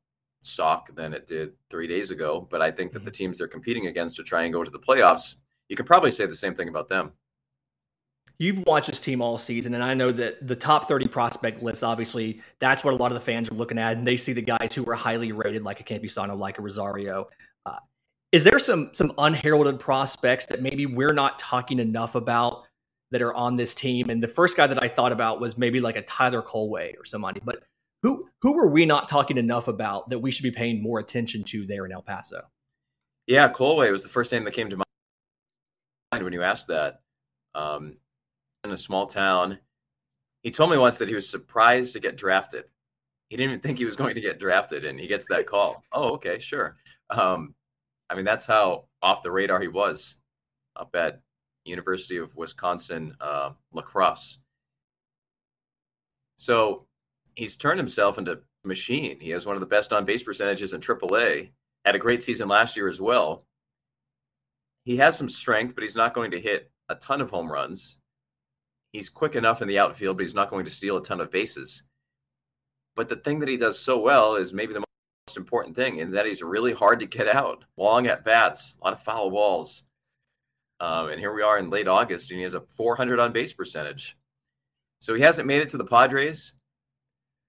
sock 0.41 0.93
than 0.95 1.13
it 1.13 1.27
did 1.27 1.53
three 1.69 1.87
days 1.87 2.11
ago. 2.11 2.47
But 2.49 2.61
I 2.61 2.71
think 2.71 2.91
that 2.91 3.05
the 3.05 3.11
teams 3.11 3.37
they're 3.37 3.47
competing 3.47 3.87
against 3.87 4.17
to 4.17 4.23
try 4.23 4.43
and 4.43 4.53
go 4.53 4.63
to 4.63 4.71
the 4.71 4.79
playoffs, 4.79 5.35
you 5.69 5.75
can 5.75 5.85
probably 5.85 6.11
say 6.11 6.25
the 6.25 6.35
same 6.35 6.55
thing 6.55 6.67
about 6.67 6.89
them. 6.89 7.13
You've 8.37 8.65
watched 8.65 8.87
this 8.87 8.99
team 8.99 9.21
all 9.21 9.37
season, 9.37 9.75
and 9.75 9.83
I 9.83 9.93
know 9.93 10.09
that 10.09 10.47
the 10.47 10.55
top 10.55 10.87
30 10.87 11.07
prospect 11.07 11.61
list, 11.61 11.83
obviously, 11.83 12.41
that's 12.59 12.83
what 12.83 12.95
a 12.95 12.97
lot 12.97 13.11
of 13.11 13.15
the 13.15 13.23
fans 13.23 13.51
are 13.51 13.53
looking 13.53 13.77
at, 13.77 13.97
and 13.97 14.07
they 14.07 14.17
see 14.17 14.33
the 14.33 14.41
guys 14.41 14.73
who 14.73 14.83
are 14.89 14.95
highly 14.95 15.31
rated, 15.31 15.61
like 15.61 15.79
a 15.79 15.83
Campusano, 15.83 16.35
like 16.35 16.57
a 16.57 16.63
Rosario. 16.63 17.29
Uh, 17.67 17.77
is 18.31 18.43
there 18.43 18.57
some 18.57 18.89
some 18.93 19.13
unheralded 19.19 19.79
prospects 19.79 20.47
that 20.47 20.59
maybe 20.59 20.87
we're 20.87 21.13
not 21.13 21.37
talking 21.37 21.77
enough 21.77 22.15
about 22.15 22.63
that 23.11 23.21
are 23.21 23.33
on 23.35 23.57
this 23.57 23.75
team? 23.75 24.09
And 24.09 24.23
the 24.23 24.27
first 24.27 24.57
guy 24.57 24.65
that 24.65 24.81
I 24.81 24.87
thought 24.87 25.11
about 25.11 25.39
was 25.39 25.55
maybe 25.55 25.79
like 25.79 25.95
a 25.95 26.01
Tyler 26.01 26.41
Kohlwey 26.41 26.97
or 26.97 27.05
somebody, 27.05 27.41
but 27.45 27.61
who 28.01 28.27
who 28.41 28.57
are 28.57 28.67
we 28.67 28.85
not 28.85 29.09
talking 29.09 29.37
enough 29.37 29.67
about 29.67 30.09
that 30.09 30.19
we 30.19 30.31
should 30.31 30.43
be 30.43 30.51
paying 30.51 30.81
more 30.81 30.99
attention 30.99 31.43
to 31.45 31.65
there 31.65 31.85
in 31.85 31.91
El 31.91 32.01
Paso? 32.01 32.41
Yeah, 33.27 33.49
Kohlwey 33.49 33.91
was 33.91 34.03
the 34.03 34.09
first 34.09 34.31
name 34.31 34.43
that 34.45 34.53
came 34.53 34.69
to 34.69 34.77
mind 34.77 36.23
when 36.23 36.33
you 36.33 36.43
asked 36.43 36.67
that. 36.67 37.01
Um, 37.53 37.97
in 38.63 38.71
a 38.71 38.77
small 38.77 39.07
town, 39.07 39.59
he 40.43 40.51
told 40.51 40.71
me 40.71 40.77
once 40.77 40.97
that 40.99 41.09
he 41.09 41.15
was 41.15 41.27
surprised 41.29 41.93
to 41.93 41.99
get 41.99 42.17
drafted. 42.17 42.65
He 43.29 43.37
didn't 43.37 43.51
even 43.51 43.61
think 43.61 43.77
he 43.77 43.85
was 43.85 43.95
going 43.95 44.15
to 44.15 44.21
get 44.21 44.39
drafted, 44.39 44.85
and 44.85 44.99
he 44.99 45.07
gets 45.07 45.25
that 45.27 45.47
call. 45.47 45.83
Oh, 45.91 46.13
okay, 46.13 46.39
sure. 46.39 46.75
Um, 47.09 47.55
I 48.09 48.15
mean, 48.15 48.25
that's 48.25 48.45
how 48.45 48.85
off 49.01 49.23
the 49.23 49.31
radar 49.31 49.59
he 49.59 49.67
was 49.67 50.17
up 50.75 50.95
at 50.95 51.21
University 51.65 52.17
of 52.17 52.35
Wisconsin 52.35 53.15
uh, 53.19 53.51
La 53.73 53.81
Crosse. 53.81 54.39
So 56.37 56.87
he's 57.35 57.55
turned 57.55 57.79
himself 57.79 58.17
into 58.17 58.33
a 58.33 58.67
machine. 58.67 59.19
He 59.19 59.31
has 59.31 59.45
one 59.45 59.55
of 59.55 59.59
the 59.59 59.65
best 59.65 59.93
on 59.93 60.05
base 60.05 60.23
percentages 60.23 60.73
in 60.73 60.81
AAA. 60.81 61.51
Had 61.85 61.95
a 61.95 61.99
great 61.99 62.23
season 62.23 62.47
last 62.47 62.77
year 62.77 62.87
as 62.87 63.01
well. 63.01 63.45
He 64.85 64.97
has 64.97 65.17
some 65.17 65.29
strength, 65.29 65.75
but 65.75 65.83
he's 65.83 65.95
not 65.95 66.13
going 66.13 66.31
to 66.31 66.39
hit 66.39 66.71
a 66.89 66.95
ton 66.95 67.21
of 67.21 67.29
home 67.29 67.51
runs. 67.51 67.97
He's 68.91 69.09
quick 69.09 69.35
enough 69.35 69.61
in 69.61 69.67
the 69.67 69.79
outfield, 69.79 70.17
but 70.17 70.23
he's 70.23 70.35
not 70.35 70.49
going 70.49 70.65
to 70.65 70.71
steal 70.71 70.97
a 70.97 71.03
ton 71.03 71.21
of 71.21 71.31
bases. 71.31 71.83
But 72.95 73.09
the 73.09 73.15
thing 73.15 73.39
that 73.39 73.49
he 73.49 73.57
does 73.57 73.79
so 73.79 73.99
well 73.99 74.35
is 74.35 74.53
maybe 74.53 74.73
the 74.73 74.83
most 75.27 75.37
important 75.37 75.75
thing, 75.75 76.01
and 76.01 76.13
that 76.13 76.25
he's 76.25 76.43
really 76.43 76.73
hard 76.73 76.99
to 76.99 77.05
get 77.05 77.33
out. 77.33 77.63
Long 77.77 78.07
at 78.07 78.25
bats, 78.25 78.77
a 78.81 78.83
lot 78.83 78.93
of 78.93 79.01
foul 79.01 79.31
balls. 79.31 79.85
Um, 80.79 81.09
and 81.09 81.19
here 81.19 81.33
we 81.33 81.43
are 81.43 81.57
in 81.57 81.69
late 81.69 81.87
August, 81.87 82.31
and 82.31 82.37
he 82.37 82.43
has 82.43 82.55
a 82.55 82.61
400 82.61 83.19
on 83.19 83.31
base 83.31 83.53
percentage. 83.53 84.17
So 84.99 85.13
he 85.13 85.21
hasn't 85.21 85.47
made 85.47 85.61
it 85.61 85.69
to 85.69 85.77
the 85.77 85.85
Padres. 85.85 86.53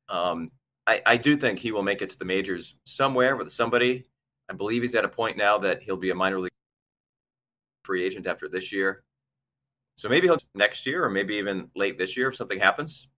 Um, 0.08 0.50
I, 0.86 1.00
I 1.06 1.16
do 1.16 1.36
think 1.36 1.58
he 1.58 1.72
will 1.72 1.82
make 1.82 2.02
it 2.02 2.10
to 2.10 2.18
the 2.18 2.24
majors 2.24 2.74
somewhere 2.84 3.36
with 3.36 3.50
somebody. 3.50 4.04
I 4.50 4.54
believe 4.54 4.82
he's 4.82 4.94
at 4.94 5.04
a 5.04 5.08
point 5.08 5.36
now 5.36 5.58
that 5.58 5.82
he'll 5.82 5.96
be 5.96 6.10
a 6.10 6.14
minor 6.14 6.40
league 6.40 6.50
free 7.84 8.04
agent 8.04 8.26
after 8.26 8.48
this 8.48 8.72
year. 8.72 9.04
So 9.96 10.08
maybe 10.08 10.26
he'll 10.26 10.38
next 10.54 10.86
year 10.86 11.04
or 11.04 11.10
maybe 11.10 11.34
even 11.36 11.68
late 11.74 11.98
this 11.98 12.16
year 12.16 12.28
if 12.28 12.36
something 12.36 12.58
happens. 12.58 13.08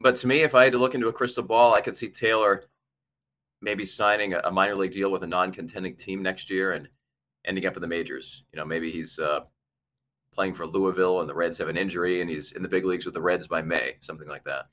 But 0.00 0.16
to 0.16 0.26
me, 0.26 0.42
if 0.42 0.54
I 0.54 0.64
had 0.64 0.72
to 0.72 0.78
look 0.78 0.94
into 0.94 1.08
a 1.08 1.12
crystal 1.12 1.42
ball, 1.42 1.74
I 1.74 1.80
could 1.80 1.96
see 1.96 2.08
Taylor 2.08 2.64
maybe 3.60 3.84
signing 3.84 4.34
a, 4.34 4.50
minor 4.52 4.76
league 4.76 4.92
deal 4.92 5.10
with 5.10 5.24
a 5.24 5.26
non-contending 5.26 5.96
team 5.96 6.22
next 6.22 6.48
year 6.50 6.72
and 6.72 6.88
ending 7.44 7.66
up 7.66 7.74
in 7.74 7.82
the 7.82 7.88
majors. 7.88 8.44
You 8.52 8.58
know, 8.58 8.64
maybe 8.64 8.92
he's 8.92 9.18
uh, 9.18 9.40
playing 10.32 10.54
for 10.54 10.66
Louisville 10.66 11.20
and 11.20 11.28
the 11.28 11.34
Reds 11.34 11.58
have 11.58 11.68
an 11.68 11.76
injury 11.76 12.20
and 12.20 12.30
he's 12.30 12.52
in 12.52 12.62
the 12.62 12.68
big 12.68 12.84
leagues 12.84 13.04
with 13.04 13.14
the 13.14 13.22
Reds 13.22 13.48
by 13.48 13.62
May, 13.62 13.96
something 13.98 14.28
like 14.28 14.44
that. 14.44 14.66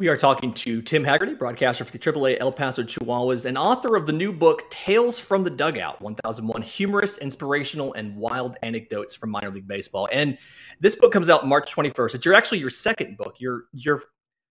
We 0.00 0.08
are 0.08 0.16
talking 0.16 0.54
to 0.54 0.80
Tim 0.80 1.04
Haggerty, 1.04 1.34
broadcaster 1.34 1.84
for 1.84 1.92
the 1.92 1.98
AAA 1.98 2.38
El 2.40 2.52
Paso 2.52 2.82
Chihuahuas 2.82 3.44
and 3.44 3.58
author 3.58 3.96
of 3.96 4.06
the 4.06 4.14
new 4.14 4.32
book, 4.32 4.62
Tales 4.70 5.20
from 5.20 5.44
the 5.44 5.50
Dugout 5.50 6.00
1001 6.00 6.62
Humorous, 6.62 7.18
Inspirational, 7.18 7.92
and 7.92 8.16
Wild 8.16 8.56
Anecdotes 8.62 9.14
from 9.14 9.28
Minor 9.28 9.50
League 9.50 9.68
Baseball. 9.68 10.08
And 10.10 10.38
this 10.80 10.94
book 10.94 11.12
comes 11.12 11.28
out 11.28 11.46
March 11.46 11.70
21st. 11.74 12.14
It's 12.14 12.24
your, 12.24 12.32
actually 12.32 12.60
your 12.60 12.70
second 12.70 13.18
book. 13.18 13.34
Your, 13.40 13.64
your 13.74 14.04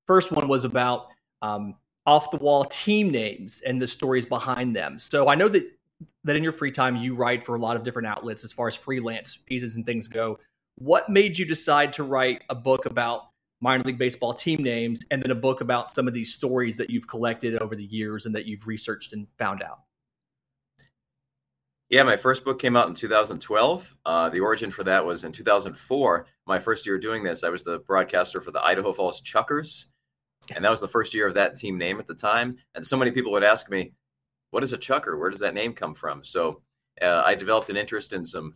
first 0.06 0.32
one 0.32 0.48
was 0.48 0.66
about 0.66 1.06
um, 1.40 1.76
off 2.04 2.30
the 2.30 2.36
wall 2.36 2.66
team 2.66 3.08
names 3.10 3.62
and 3.62 3.80
the 3.80 3.86
stories 3.86 4.26
behind 4.26 4.76
them. 4.76 4.98
So 4.98 5.30
I 5.30 5.34
know 5.34 5.48
that, 5.48 5.66
that 6.24 6.36
in 6.36 6.42
your 6.42 6.52
free 6.52 6.72
time, 6.72 6.94
you 6.94 7.14
write 7.14 7.46
for 7.46 7.54
a 7.54 7.58
lot 7.58 7.74
of 7.74 7.84
different 7.84 8.06
outlets 8.06 8.44
as 8.44 8.52
far 8.52 8.66
as 8.66 8.76
freelance 8.76 9.38
pieces 9.38 9.76
and 9.76 9.86
things 9.86 10.08
go. 10.08 10.38
What 10.74 11.08
made 11.08 11.38
you 11.38 11.46
decide 11.46 11.94
to 11.94 12.02
write 12.02 12.42
a 12.50 12.54
book 12.54 12.84
about 12.84 13.27
minor 13.60 13.82
league 13.84 13.98
baseball 13.98 14.32
team 14.34 14.62
names 14.62 15.00
and 15.10 15.22
then 15.22 15.30
a 15.30 15.34
book 15.34 15.60
about 15.60 15.90
some 15.90 16.06
of 16.06 16.14
these 16.14 16.32
stories 16.32 16.76
that 16.76 16.90
you've 16.90 17.06
collected 17.06 17.60
over 17.60 17.74
the 17.74 17.84
years 17.84 18.26
and 18.26 18.34
that 18.34 18.46
you've 18.46 18.66
researched 18.66 19.12
and 19.12 19.26
found 19.38 19.62
out 19.62 19.80
Yeah, 21.88 22.04
my 22.04 22.16
first 22.16 22.44
book 22.44 22.58
came 22.58 22.76
out 22.76 22.88
in 22.88 22.94
2012. 22.94 23.96
Uh, 24.04 24.28
the 24.28 24.40
origin 24.40 24.70
for 24.70 24.84
that 24.84 25.04
was 25.04 25.24
in 25.24 25.32
2004. 25.32 26.26
My 26.46 26.58
first 26.58 26.86
year 26.86 26.98
doing 26.98 27.24
this, 27.24 27.42
I 27.42 27.48
was 27.48 27.64
the 27.64 27.80
broadcaster 27.80 28.40
for 28.40 28.50
the 28.50 28.64
Idaho 28.64 28.92
Falls 28.92 29.20
Chuckers. 29.20 29.86
And 30.54 30.64
that 30.64 30.70
was 30.70 30.80
the 30.80 30.88
first 30.88 31.12
year 31.14 31.26
of 31.26 31.34
that 31.34 31.56
team 31.56 31.76
name 31.78 31.98
at 31.98 32.06
the 32.06 32.14
time. 32.14 32.56
And 32.74 32.84
so 32.84 32.96
many 32.96 33.10
people 33.10 33.32
would 33.32 33.44
ask 33.44 33.68
me, 33.68 33.92
what 34.50 34.62
is 34.62 34.72
a 34.72 34.78
chucker? 34.78 35.18
Where 35.18 35.30
does 35.30 35.40
that 35.40 35.54
name 35.54 35.74
come 35.74 35.94
from? 35.94 36.24
So 36.24 36.62
uh, 37.02 37.22
I 37.24 37.34
developed 37.34 37.70
an 37.70 37.76
interest 37.76 38.12
in 38.12 38.24
some 38.24 38.54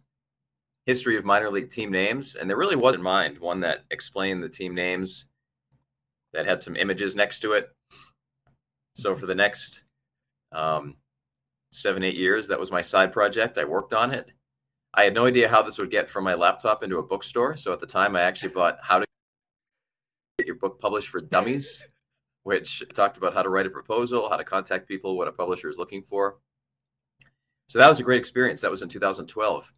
history 0.87 1.17
of 1.17 1.25
minor 1.25 1.51
league 1.51 1.71
team 1.71 1.91
names. 1.91 2.35
And 2.35 2.49
there 2.49 2.57
really 2.57 2.77
was 2.77 2.95
in 2.95 3.03
mind 3.03 3.39
one 3.39 3.61
that 3.61 3.85
explained 3.91 4.43
the 4.43 4.49
team 4.49 4.75
names 4.75 5.27
that 6.33 6.47
had 6.47 6.63
some 6.63 6.77
images 6.77 7.15
next 7.15 7.41
to 7.41 7.53
it. 7.53 7.71
So 8.95 9.15
for 9.15 9.27
the 9.27 9.35
next 9.35 9.85
um, 10.53 10.97
seven, 11.73 12.03
eight 12.05 12.17
years. 12.17 12.49
That 12.49 12.61
was 12.61 12.71
my 12.71 12.83
side 12.83 13.13
project. 13.13 13.59
I 13.59 13.65
worked 13.65 13.93
on 13.93 14.13
it. 14.13 14.31
I 14.95 15.05
had 15.05 15.15
no 15.15 15.27
idea 15.27 15.49
how 15.49 15.63
this 15.63 15.79
would 15.79 15.91
get 15.91 16.11
from 16.11 16.25
my 16.25 16.35
laptop 16.35 16.83
into 16.83 16.99
a 16.99 17.03
bookstore. 17.03 17.57
So 17.57 17.73
at 17.73 17.81
the 17.81 17.87
time, 17.87 18.15
I 18.15 18.21
actually 18.21 18.51
bought 18.51 18.79
How 18.83 18.99
to 18.99 19.07
Get 20.39 20.47
Your 20.47 20.57
Book 20.57 20.79
Published 20.79 21.09
for 21.09 21.21
Dummies, 21.21 21.87
which 22.43 22.83
talked 22.95 23.17
about 23.17 23.33
how 23.33 23.43
to 23.43 23.49
write 23.49 23.67
a 23.67 23.71
proposal, 23.71 24.29
how 24.29 24.37
to 24.37 24.45
contact 24.45 24.87
people, 24.87 25.17
what 25.17 25.29
a 25.29 25.33
publisher 25.33 25.71
is 25.71 25.79
looking 25.79 26.03
for. 26.03 26.37
So 27.69 27.79
that 27.79 27.89
was 27.89 28.01
a 28.01 28.03
great 28.03 28.19
experience. 28.19 28.61
That 28.61 28.71
was 28.71 28.83
in 28.83 28.91
2012. 28.91 29.73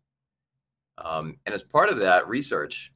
Um, 0.98 1.36
and 1.46 1.54
as 1.54 1.62
part 1.62 1.88
of 1.88 1.98
that 1.98 2.28
research, 2.28 2.92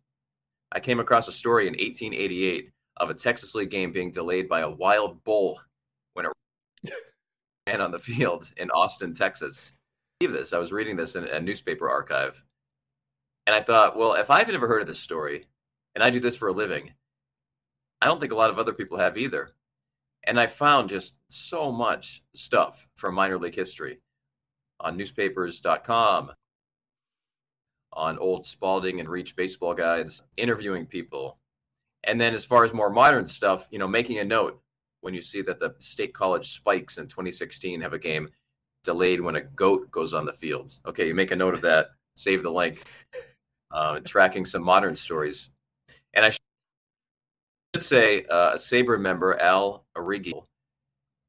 I 0.73 0.81
came 0.81 1.01
across 1.01 1.29
a 1.29 1.33
story 1.33 1.67
in 1.67 1.73
1888 1.73 2.71
of 2.99 3.11
a 3.11 3.15
Texas 3.15 3.55
League 3.55 3.71
game 3.71 3.93
being 3.93 4.11
delayed 4.11 4.49
by 4.49 4.61
a 4.61 4.71
wild 4.71 5.23
bull 5.25 5.61
when 6.15 6.27
it 6.27 6.33
man 7.67 7.81
on 7.81 7.91
the 7.91 7.99
field 7.99 8.51
in 8.57 8.71
Austin, 8.71 9.15
Texas. 9.15 9.73
This 10.21 10.53
I 10.53 10.59
was 10.59 10.73
reading 10.73 10.97
this 10.97 11.15
in 11.15 11.25
a 11.25 11.41
newspaper 11.41 11.89
archive, 11.89 12.43
and 13.47 13.55
I 13.55 13.63
thought, 13.63 13.97
well, 13.97 14.15
if 14.15 14.31
I've 14.31 14.49
never 14.49 14.67
heard 14.67 14.83
of 14.83 14.89
this 14.89 14.99
story, 14.99 15.47
and 15.95 16.03
I 16.03 16.11
do 16.11 16.19
this 16.19 16.37
for 16.37 16.49
a 16.49 16.53
living, 16.53 16.93
I 18.01 18.07
don't 18.07 18.21
think 18.21 18.33
a 18.33 18.37
lot 18.37 18.51
of 18.51 18.59
other 18.59 18.73
people 18.73 18.99
have 18.99 19.17
either. 19.17 19.51
And 20.27 20.39
I 20.39 20.47
found 20.47 20.91
just 20.91 21.17
so 21.29 21.73
much 21.73 22.23
stuff 22.35 22.87
from 22.97 23.15
minor 23.15 23.39
league 23.39 23.55
history 23.55 24.01
on 24.81 24.97
newspapers.com, 24.97 26.33
on 27.99 28.19
old 28.19 28.47
Spalding 28.47 29.01
and 29.01 29.09
Reach 29.09 29.35
baseball 29.35 29.75
guides, 29.75 30.23
interviewing 30.37 30.87
people. 30.87 31.39
And 32.05 32.21
then 32.21 32.33
as 32.33 32.45
far 32.45 32.65
as 32.65 32.73
more 32.73 32.91
modern 32.91 33.27
stuff, 33.27 33.69
you 33.71 33.79
know, 33.79 33.89
making 33.89 34.19
a 34.19 34.25
note 34.25 34.63
when 35.01 35.15
you 35.15 35.21
see 35.21 35.43
that 35.43 35.59
the 35.61 35.75
state 35.79 36.15
college 36.15 36.53
spikes 36.53 36.97
in 36.99 37.09
2016 37.09 37.81
have 37.81 37.93
a 37.93 37.99
game 37.99 38.29
delayed 38.85 39.21
when 39.21 39.37
a 39.37 39.43
goat 39.43 39.91
goes 39.91 40.15
on 40.15 40.25
the 40.25 40.33
fields. 40.33 40.81
Okay, 40.87 41.09
you 41.09 41.15
make 41.15 41.33
a 41.33 41.37
note 41.37 41.55
of 41.55 41.61
that, 41.63 41.89
save 42.17 42.43
the 42.43 42.51
link, 42.51 42.85
uh, 43.73 44.01
tracking 44.01 44.45
some 44.45 44.63
modern 44.63 44.95
stories. 44.95 45.51
And 46.15 46.25
I 46.25 46.31
should 46.31 46.41
say 47.79 48.25
uh, 48.25 48.53
a 48.53 48.57
SABR 48.57 49.01
member, 49.01 49.39
Al 49.41 49.85
Arrighi, 49.97 50.41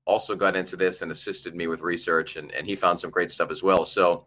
also 0.06 0.36
got 0.36 0.56
into 0.56 0.76
this 0.76 1.02
and 1.02 1.12
assisted 1.12 1.56
me 1.56 1.68
with 1.68 1.82
research, 1.82 2.36
and, 2.36 2.52
and 2.52 2.66
he 2.66 2.76
found 2.76 3.00
some 3.00 3.12
great 3.12 3.32
stuff 3.32 3.52
as 3.52 3.62
well. 3.62 3.86
So, 3.86 4.26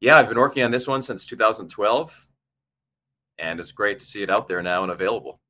yeah, 0.00 0.16
I've 0.16 0.28
been 0.28 0.38
working 0.38 0.62
on 0.62 0.70
this 0.70 0.88
one 0.88 1.02
since 1.02 1.26
2012, 1.26 2.28
and 3.38 3.60
it's 3.60 3.72
great 3.72 3.98
to 3.98 4.06
see 4.06 4.22
it 4.22 4.30
out 4.30 4.48
there 4.48 4.62
now 4.62 4.82
and 4.82 4.92
available. 4.92 5.40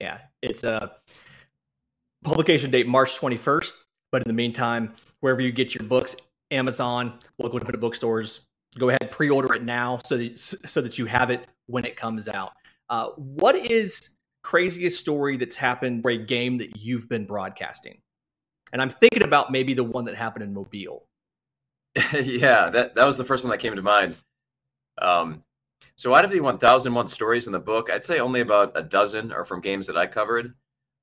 Yeah, 0.00 0.18
it's 0.42 0.64
a. 0.64 0.92
Publication 2.22 2.70
date 2.70 2.86
March 2.86 3.18
21st. 3.18 3.72
But 4.12 4.22
in 4.22 4.28
the 4.28 4.34
meantime, 4.34 4.94
wherever 5.20 5.40
you 5.40 5.52
get 5.52 5.74
your 5.74 5.84
books, 5.84 6.16
Amazon, 6.50 7.18
local 7.38 7.58
independent 7.58 7.80
bookstores, 7.80 8.40
go 8.78 8.88
ahead 8.88 9.10
pre-order 9.10 9.54
it 9.54 9.62
now 9.62 9.98
so 10.04 10.16
that 10.16 10.38
so 10.38 10.80
that 10.80 10.98
you 10.98 11.06
have 11.06 11.30
it 11.30 11.46
when 11.66 11.84
it 11.84 11.96
comes 11.96 12.28
out. 12.28 12.52
Uh, 12.88 13.10
what 13.16 13.54
is 13.54 14.16
craziest 14.42 14.98
story 14.98 15.36
that's 15.36 15.56
happened 15.56 16.02
for 16.02 16.10
a 16.10 16.16
game 16.16 16.58
that 16.58 16.76
you've 16.76 17.08
been 17.08 17.24
broadcasting? 17.24 17.98
And 18.72 18.82
I'm 18.82 18.90
thinking 18.90 19.22
about 19.22 19.52
maybe 19.52 19.74
the 19.74 19.84
one 19.84 20.04
that 20.06 20.14
happened 20.14 20.44
in 20.44 20.52
Mobile. 20.54 21.06
yeah, 22.14 22.70
that 22.70 22.94
that 22.94 23.06
was 23.06 23.16
the 23.16 23.24
first 23.24 23.44
one 23.44 23.50
that 23.50 23.58
came 23.58 23.74
to 23.74 23.82
mind. 23.82 24.16
Um, 25.00 25.42
so 25.96 26.14
out 26.14 26.24
of 26.24 26.30
the 26.30 26.40
1,001 26.40 27.08
stories 27.08 27.46
in 27.46 27.52
the 27.52 27.58
book, 27.58 27.90
I'd 27.90 28.04
say 28.04 28.20
only 28.20 28.40
about 28.40 28.72
a 28.74 28.82
dozen 28.82 29.32
are 29.32 29.44
from 29.44 29.60
games 29.60 29.86
that 29.86 29.96
I 29.98 30.06
covered 30.06 30.54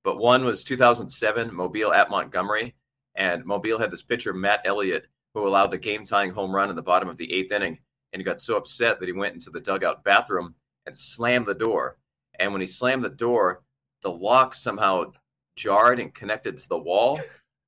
but 0.08 0.20
one 0.20 0.46
was 0.46 0.64
2007 0.64 1.54
Mobile 1.54 1.92
at 1.92 2.10
Montgomery, 2.10 2.76
and 3.16 3.44
Mobile 3.44 3.78
had 3.78 3.92
this 3.92 4.04
pitcher 4.04 4.32
Matt 4.34 4.62
Elliott 4.64 5.08
who 5.34 5.46
allowed 5.46 5.70
the 5.70 5.78
game-tying 5.78 6.32
home 6.32 6.56
run 6.56 6.70
in 6.70 6.78
the 6.78 6.82
bottom 6.82 7.10
of 7.10 7.18
the 7.18 7.34
eighth 7.34 7.52
inning, 7.52 7.78
and 8.14 8.22
he 8.22 8.24
got 8.24 8.40
so 8.40 8.56
upset 8.56 9.02
that 9.02 9.08
he 9.08 9.12
went 9.12 9.34
into 9.34 9.50
the 9.50 9.60
dugout 9.60 10.06
bathroom 10.06 10.56
and 10.86 10.98
slammed 10.98 11.46
the 11.46 11.54
door. 11.54 11.98
And 12.40 12.54
when 12.54 12.62
he 12.62 12.68
slammed 12.68 13.04
the 13.04 13.10
door, 13.10 13.64
the 14.02 14.10
lock 14.10 14.56
somehow 14.56 15.12
jarred 15.58 16.00
and 16.00 16.14
connected 16.14 16.58
to 16.58 16.70
the 16.70 16.80
wall, 16.80 17.20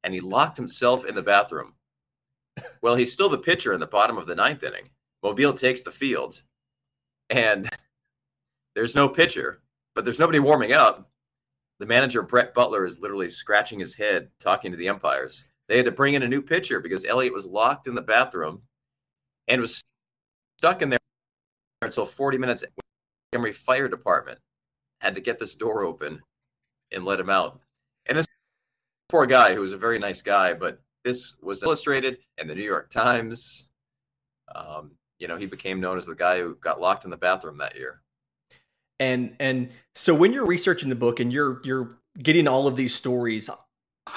and 0.06 0.14
he 0.14 0.22
locked 0.22 0.56
himself 0.56 1.04
in 1.04 1.16
the 1.16 1.22
bathroom. 1.22 1.74
Well, 2.82 2.96
he's 2.96 3.12
still 3.12 3.30
the 3.30 3.38
pitcher 3.38 3.74
in 3.74 3.80
the 3.80 3.88
bottom 3.88 4.18
of 4.18 4.28
the 4.28 4.36
ninth 4.36 4.64
inning. 4.64 4.90
Mobile 5.22 5.54
takes 5.54 5.82
the 5.82 5.92
field, 5.92 6.42
and 7.30 7.70
there's 8.76 8.96
no 8.96 9.10
pitcher, 9.10 9.62
but 9.96 10.06
there's 10.06 10.20
nobody 10.20 10.40
warming 10.40 10.72
up 10.72 11.10
the 11.80 11.86
manager 11.86 12.22
Brett 12.22 12.54
Butler 12.54 12.86
is 12.86 13.00
literally 13.00 13.30
scratching 13.30 13.80
his 13.80 13.96
head 13.96 14.30
talking 14.40 14.72
to 14.72 14.78
the 14.78 14.90
umpires. 14.90 15.46
They 15.68 15.78
had 15.78 15.86
to 15.86 15.92
bring 15.92 16.14
in 16.14 16.24
a 16.24 16.28
new 16.28 16.42
pitcher 16.42 16.80
because 16.80 17.06
Elliott 17.06 17.34
was 17.34 17.46
locked 17.46 17.88
in 17.88 17.96
the 17.96 18.02
bathroom 18.02 18.64
and 19.48 19.62
was 19.62 19.82
stuck 20.58 20.82
in 20.82 20.90
there 20.90 21.00
until 21.82 22.06
40 22.06 22.38
minutes. 22.38 22.66
Montgomery 23.32 23.54
Fire 23.54 23.88
Department 23.88 24.40
had 25.00 25.16
to 25.16 25.22
get 25.22 25.40
this 25.40 25.56
door 25.56 25.84
open 25.84 26.22
and 26.92 27.06
let 27.06 27.20
him 27.20 27.30
out. 27.30 27.60
And 28.08 28.18
this 28.18 28.28
poor 29.08 29.26
guy, 29.26 29.54
who 29.54 29.62
was 29.62 29.72
a 29.72 29.78
very 29.78 30.00
nice 30.00 30.22
guy, 30.22 30.54
but 30.54 30.82
this 31.10 31.36
was 31.42 31.64
illustrated 31.64 32.20
in 32.38 32.48
the 32.48 32.56
New 32.56 32.64
York 32.64 32.90
Times. 32.90 33.70
Um, 34.54 34.92
you 35.20 35.28
know, 35.28 35.38
he 35.38 35.46
became 35.46 35.80
known 35.80 35.98
as 35.98 36.06
the 36.06 36.16
guy 36.16 36.40
who 36.40 36.56
got 36.56 36.80
locked 36.80 37.04
in 37.04 37.10
the 37.10 37.18
bathroom 37.18 37.58
that 37.58 37.76
year. 37.76 38.02
And 39.00 39.36
and 39.40 39.70
so 39.96 40.14
when 40.14 40.34
you're 40.34 40.46
researching 40.46 40.90
the 40.90 40.96
book 40.96 41.20
and 41.20 41.32
you're 41.32 41.62
you're 41.64 41.98
getting 42.22 42.48
all 42.48 42.68
of 42.68 42.76
these 42.76 42.94
stories 42.94 43.50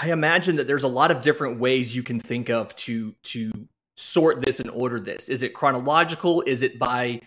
i 0.01 0.11
imagine 0.11 0.57
that 0.57 0.67
there's 0.67 0.83
a 0.83 0.89
lot 0.89 1.11
of 1.11 1.21
different 1.21 1.61
ways 1.61 1.95
you 1.95 2.03
can 2.03 2.19
think 2.19 2.49
of 2.49 2.75
to 2.75 3.15
to 3.23 3.53
sort 3.97 4.41
this 4.41 4.61
and 4.61 4.71
order 4.71 4.99
this. 4.99 5.29
Is 5.29 5.43
it 5.43 5.55
chronological? 5.55 6.43
Is 6.43 6.63
it 6.63 6.79
by 6.79 7.21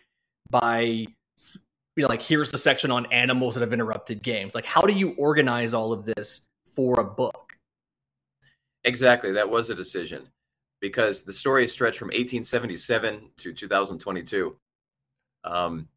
by 0.49 0.81
you 0.81 1.07
know 1.97 2.07
like 2.07 2.21
here's 2.21 2.51
the 2.51 2.57
section 2.57 2.91
on 2.91 3.05
animals 3.07 3.55
that 3.55 3.61
have 3.61 3.73
interrupted 3.73 4.21
games. 4.21 4.53
Like 4.53 4.65
how 4.65 4.81
do 4.81 4.93
you 4.93 5.11
organize 5.17 5.73
all 5.73 5.93
of 5.93 6.05
this 6.05 6.47
for 6.67 6.99
a 6.99 7.03
book 7.03 7.44
exactly 8.85 9.33
that 9.33 9.49
was 9.49 9.69
a 9.69 9.75
decision 9.75 10.27
because 10.79 11.23
the 11.23 11.33
story 11.33 11.65
is 11.65 11.71
stretched 11.71 11.99
from 11.99 12.07
1877 12.07 13.31
to 13.37 13.53
2022 13.53 14.55
um, 15.43 15.87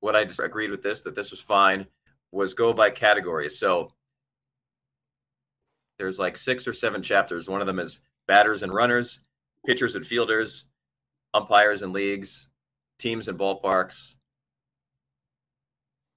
what 0.00 0.16
I 0.16 0.24
disagreed 0.24 0.70
with 0.70 0.82
this 0.82 1.02
that 1.02 1.14
this 1.14 1.30
was 1.30 1.40
fine 1.40 1.86
was 2.32 2.52
go 2.52 2.72
by 2.72 2.90
categories. 2.90 3.58
So 3.58 3.90
there's 5.98 6.18
like 6.18 6.36
six 6.36 6.66
or 6.66 6.72
seven 6.72 7.02
chapters. 7.02 7.48
One 7.48 7.60
of 7.60 7.66
them 7.66 7.78
is 7.78 8.00
batters 8.26 8.62
and 8.62 8.74
runners, 8.74 9.20
pitchers 9.64 9.94
and 9.94 10.04
fielders, 10.04 10.66
umpires 11.32 11.82
and 11.82 11.92
leagues, 11.92 12.48
teams 12.98 13.28
and 13.28 13.38
ballparks, 13.38 14.14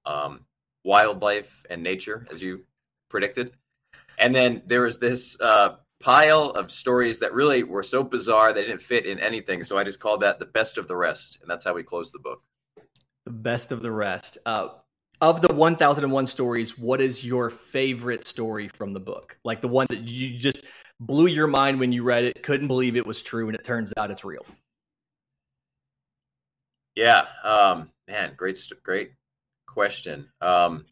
um, 0.04 0.44
wildlife 0.84 1.64
and 1.70 1.82
nature, 1.82 2.26
as 2.30 2.42
you 2.42 2.64
predicted. 3.08 3.52
And 4.18 4.34
then 4.34 4.62
there 4.66 4.82
was 4.82 4.98
this 4.98 5.40
uh, 5.40 5.76
pile 6.00 6.50
of 6.50 6.70
stories 6.70 7.20
that 7.20 7.32
really 7.32 7.62
were 7.62 7.82
so 7.82 8.02
bizarre 8.02 8.52
they 8.52 8.62
didn't 8.62 8.82
fit 8.82 9.06
in 9.06 9.18
anything. 9.18 9.64
So 9.64 9.78
I 9.78 9.84
just 9.84 10.00
called 10.00 10.22
that 10.22 10.38
the 10.38 10.46
best 10.46 10.78
of 10.78 10.88
the 10.88 10.96
rest, 10.96 11.38
and 11.40 11.50
that's 11.50 11.64
how 11.64 11.74
we 11.74 11.82
closed 11.82 12.14
the 12.14 12.18
book 12.18 12.42
the 13.28 13.32
best 13.32 13.72
of 13.72 13.82
the 13.82 13.90
rest. 13.90 14.38
Uh, 14.46 14.68
of 15.20 15.42
the 15.42 15.52
1001 15.52 16.26
stories, 16.26 16.78
what 16.78 16.98
is 16.98 17.22
your 17.22 17.50
favorite 17.50 18.26
story 18.26 18.68
from 18.68 18.94
the 18.94 19.00
book? 19.00 19.36
Like 19.44 19.60
the 19.60 19.68
one 19.68 19.86
that 19.90 20.08
you 20.08 20.38
just 20.38 20.64
blew 20.98 21.26
your 21.26 21.46
mind 21.46 21.78
when 21.78 21.92
you 21.92 22.04
read 22.04 22.24
it, 22.24 22.42
couldn't 22.42 22.68
believe 22.68 22.96
it 22.96 23.06
was 23.06 23.20
true, 23.20 23.48
and 23.48 23.54
it 23.54 23.64
turns 23.64 23.92
out 23.98 24.10
it's 24.10 24.24
real. 24.24 24.46
Yeah, 26.94 27.26
um, 27.44 27.90
man, 28.08 28.32
great, 28.34 28.58
great 28.82 29.10
question. 29.66 30.30
Um, 30.40 30.86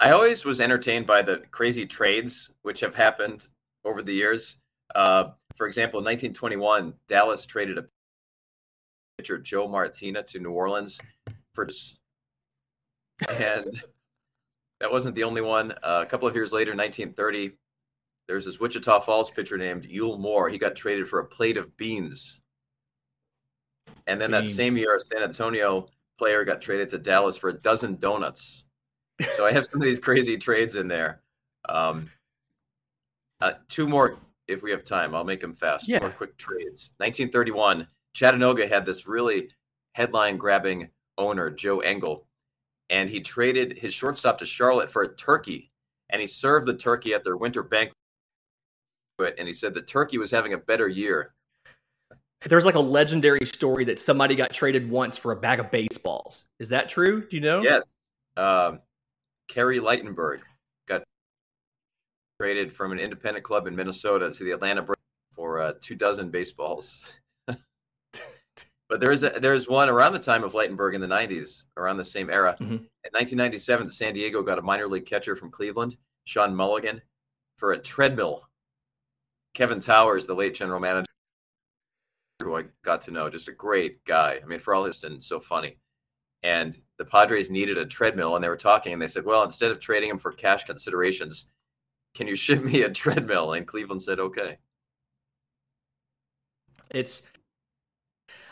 I 0.00 0.12
always 0.12 0.44
was 0.44 0.60
entertained 0.60 1.06
by 1.06 1.22
the 1.22 1.38
crazy 1.50 1.84
trades 1.84 2.50
which 2.62 2.80
have 2.80 2.94
happened 2.94 3.48
over 3.84 4.02
the 4.02 4.12
years. 4.12 4.58
Uh, 4.94 5.30
for 5.56 5.66
example, 5.66 5.98
in 5.98 6.04
1921, 6.04 6.94
Dallas 7.08 7.44
traded 7.44 7.78
a 7.78 7.84
pitcher 9.16 9.38
Joe 9.38 9.66
Martina 9.66 10.22
to 10.22 10.38
New 10.38 10.52
Orleans 10.52 11.00
for 11.52 11.68
and 13.28 13.82
that 14.80 14.90
wasn't 14.90 15.16
the 15.16 15.24
only 15.24 15.42
one. 15.42 15.72
Uh, 15.82 16.02
a 16.02 16.06
couple 16.06 16.28
of 16.28 16.34
years 16.36 16.52
later, 16.52 16.70
1930, 16.70 17.56
There's 18.28 18.44
this 18.44 18.60
Wichita 18.60 19.00
Falls 19.00 19.32
pitcher 19.32 19.58
named 19.58 19.84
Yule 19.84 20.18
Moore. 20.18 20.48
He 20.48 20.58
got 20.58 20.76
traded 20.76 21.08
for 21.08 21.18
a 21.18 21.26
plate 21.26 21.56
of 21.56 21.76
beans. 21.76 22.40
And 24.06 24.20
then 24.20 24.30
beans. 24.30 24.50
that 24.50 24.54
same 24.54 24.76
year, 24.76 24.94
a 24.94 25.00
San 25.00 25.24
Antonio 25.24 25.88
player 26.18 26.44
got 26.44 26.62
traded 26.62 26.90
to 26.90 26.98
Dallas 26.98 27.36
for 27.36 27.50
a 27.50 27.54
dozen 27.54 27.96
donuts. 27.96 28.64
So 29.34 29.44
I 29.44 29.52
have 29.52 29.66
some 29.66 29.80
of 29.80 29.84
these 29.84 29.98
crazy 29.98 30.36
trades 30.36 30.76
in 30.76 30.88
there. 30.88 31.22
Um, 31.68 32.10
uh, 33.40 33.52
two 33.68 33.88
more 33.88 34.18
if 34.46 34.62
we 34.62 34.70
have 34.70 34.84
time. 34.84 35.14
I'll 35.14 35.24
make 35.24 35.40
them 35.40 35.54
fast. 35.54 35.88
Yeah. 35.88 35.98
Two 35.98 36.06
more 36.06 36.14
quick 36.14 36.36
trades. 36.38 36.92
1931, 36.98 37.86
Chattanooga 38.14 38.66
had 38.66 38.86
this 38.86 39.06
really 39.06 39.50
headline 39.94 40.36
grabbing 40.36 40.88
owner, 41.18 41.50
Joe 41.50 41.80
Engel, 41.80 42.26
and 42.90 43.10
he 43.10 43.20
traded 43.20 43.78
his 43.78 43.92
shortstop 43.92 44.38
to 44.38 44.46
Charlotte 44.46 44.90
for 44.90 45.02
a 45.02 45.14
turkey. 45.14 45.70
And 46.10 46.20
he 46.20 46.26
served 46.26 46.66
the 46.66 46.76
turkey 46.76 47.12
at 47.12 47.22
their 47.22 47.36
winter 47.36 47.62
banquet. 47.62 47.94
And 49.18 49.46
he 49.46 49.52
said 49.52 49.74
the 49.74 49.82
turkey 49.82 50.16
was 50.16 50.30
having 50.30 50.54
a 50.54 50.58
better 50.58 50.88
year. 50.88 51.34
There's 52.46 52.64
like 52.64 52.76
a 52.76 52.80
legendary 52.80 53.44
story 53.44 53.84
that 53.86 53.98
somebody 53.98 54.36
got 54.36 54.52
traded 54.52 54.88
once 54.88 55.18
for 55.18 55.32
a 55.32 55.36
bag 55.36 55.58
of 55.58 55.70
baseballs. 55.70 56.44
Is 56.60 56.68
that 56.68 56.88
true? 56.88 57.26
Do 57.28 57.36
you 57.36 57.42
know? 57.42 57.60
Yes. 57.60 57.84
Um, 58.36 58.80
Kerry 59.48 59.80
Ligtenberg 59.80 60.40
got 60.86 61.02
traded 62.38 62.72
from 62.72 62.92
an 62.92 62.98
independent 62.98 63.44
club 63.44 63.66
in 63.66 63.74
Minnesota 63.74 64.30
to 64.30 64.44
the 64.44 64.52
Atlanta 64.52 64.82
Braves 64.82 65.00
for 65.34 65.60
uh, 65.60 65.72
two 65.80 65.94
dozen 65.94 66.30
baseballs. 66.30 67.06
but 67.46 69.00
there's 69.00 69.24
a, 69.24 69.30
there's 69.40 69.68
one 69.68 69.88
around 69.88 70.12
the 70.12 70.18
time 70.18 70.44
of 70.44 70.52
Ligtenberg 70.52 70.94
in 70.94 71.00
the 71.00 71.06
90s, 71.06 71.64
around 71.76 71.96
the 71.96 72.04
same 72.04 72.30
era. 72.30 72.52
Mm-hmm. 72.60 72.74
In 72.74 73.12
1997, 73.12 73.88
San 73.88 74.14
Diego 74.14 74.42
got 74.42 74.58
a 74.58 74.62
minor 74.62 74.86
league 74.86 75.06
catcher 75.06 75.34
from 75.34 75.50
Cleveland, 75.50 75.96
Sean 76.24 76.54
Mulligan, 76.54 77.00
for 77.56 77.72
a 77.72 77.78
treadmill. 77.78 78.48
Kevin 79.54 79.80
Towers, 79.80 80.26
the 80.26 80.34
late 80.34 80.54
general 80.54 80.78
manager, 80.78 81.06
who 82.42 82.56
I 82.56 82.64
got 82.84 83.00
to 83.02 83.10
know, 83.10 83.30
just 83.30 83.48
a 83.48 83.52
great 83.52 84.04
guy. 84.04 84.38
I 84.40 84.46
mean, 84.46 84.58
for 84.58 84.74
all 84.74 84.84
his 84.84 85.02
and 85.02 85.20
so 85.22 85.40
funny 85.40 85.78
and 86.42 86.76
the 86.98 87.04
Padres 87.04 87.50
needed 87.50 87.78
a 87.78 87.86
treadmill, 87.86 88.34
and 88.34 88.44
they 88.44 88.48
were 88.48 88.56
talking, 88.56 88.92
and 88.92 89.02
they 89.02 89.06
said, 89.08 89.24
"Well, 89.24 89.42
instead 89.42 89.70
of 89.70 89.80
trading 89.80 90.10
him 90.10 90.18
for 90.18 90.32
cash 90.32 90.64
considerations, 90.64 91.46
can 92.14 92.26
you 92.26 92.36
ship 92.44 92.62
me 92.62 92.82
a 92.82 92.90
treadmill?" 92.90 93.52
And 93.52 93.66
Cleveland 93.66 94.02
said, 94.02 94.20
"Okay." 94.20 94.58
It's, 96.90 97.28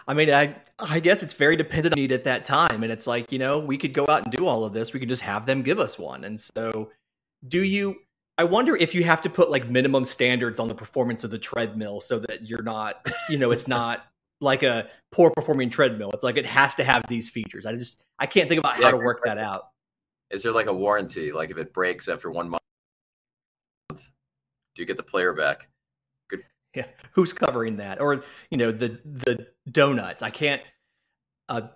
I 0.07 0.14
mean, 0.14 0.31
I 0.31 0.57
I 0.79 1.01
guess 1.01 1.22
it's 1.22 1.35
very 1.35 1.57
dependent 1.57 1.94
on 1.94 2.01
need 2.01 2.12
at 2.12 2.25
that 2.25 2.44
time, 2.44 2.83
and 2.83 2.92
it's 2.92 3.07
like 3.07 3.33
you 3.33 3.38
know 3.38 3.59
we 3.59 3.79
could 3.79 3.92
go 3.92 4.07
out 4.09 4.25
and 4.25 4.33
do 4.33 4.46
all 4.46 4.64
of 4.64 4.72
this, 4.72 4.92
we 4.92 5.01
could 5.01 5.09
just 5.09 5.22
have 5.22 5.46
them 5.46 5.62
give 5.62 5.79
us 5.79 5.99
one, 5.99 6.25
and 6.25 6.40
so 6.40 6.90
do 7.46 7.62
you? 7.62 7.96
I 8.38 8.44
wonder 8.44 8.77
if 8.77 8.94
you 8.94 9.05
have 9.05 9.22
to 9.22 9.31
put 9.31 9.51
like 9.51 9.70
minimum 9.70 10.05
standards 10.05 10.61
on 10.61 10.68
the 10.68 10.75
performance 10.75 11.25
of 11.25 11.31
the 11.31 11.38
treadmill 11.38 12.01
so 12.01 12.18
that 12.18 12.46
you're 12.46 12.62
not, 12.62 13.07
you 13.31 13.38
know, 13.38 13.51
it's 13.51 13.66
not 13.66 14.05
like 14.40 14.62
a 14.62 14.88
poor 15.12 15.31
performing 15.31 15.70
treadmill. 15.70 16.11
It's 16.12 16.25
like 16.25 16.37
it 16.37 16.46
has 16.46 16.75
to 16.77 16.85
have 16.85 17.05
these 17.09 17.29
features. 17.29 17.66
I 17.66 17.75
just 17.75 18.05
I 18.18 18.27
can't 18.27 18.49
think 18.49 18.59
about 18.59 18.79
yeah, 18.79 18.87
how 18.87 18.90
to 18.92 18.96
work 18.96 19.22
that 19.25 19.38
out. 19.38 19.68
Is 20.31 20.42
there 20.42 20.53
like 20.53 20.66
a 20.66 20.75
warranty? 20.75 21.33
Like 21.33 21.51
if 21.51 21.59
it 21.59 21.72
breaks 21.72 22.09
after 22.09 22.31
one 22.31 22.51
month, 22.51 22.62
do 23.90 24.83
you 24.83 24.87
get 24.87 24.96
the 24.96 25.03
player 25.03 25.33
back? 25.33 25.68
Good. 26.29 26.42
Yeah. 26.75 26.87
Who's 27.12 27.33
covering 27.33 27.77
that? 27.79 28.01
Or 28.01 28.25
you 28.51 28.59
know 28.59 28.72
the 28.72 28.99
the 29.05 29.46
donuts. 29.70 30.22
I 30.22 30.31
can't. 30.31 30.62
Uh, 31.49 31.68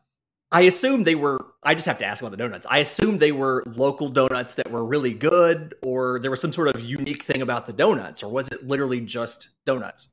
I 0.53 0.63
assume 0.63 1.05
they 1.05 1.15
were. 1.15 1.39
I 1.63 1.75
just 1.75 1.87
have 1.87 1.99
to 1.99 2.05
ask 2.05 2.23
about 2.23 2.33
the 2.33 2.37
donuts. 2.37 2.67
I 2.69 2.81
assume 2.81 3.19
they 3.19 3.33
were 3.33 3.63
local 3.67 4.09
donuts 4.09 4.55
that 4.55 4.71
were 4.71 4.85
really 4.85 5.15
good, 5.15 5.75
or 5.83 6.19
there 6.19 6.31
was 6.31 6.41
some 6.41 6.53
sort 6.53 6.75
of 6.75 6.81
unique 6.81 7.23
thing 7.23 7.41
about 7.41 7.67
the 7.67 7.73
donuts, 7.73 8.23
or 8.23 8.31
was 8.31 8.49
it 8.49 8.67
literally 8.67 9.01
just 9.01 9.51
donuts? 9.65 10.09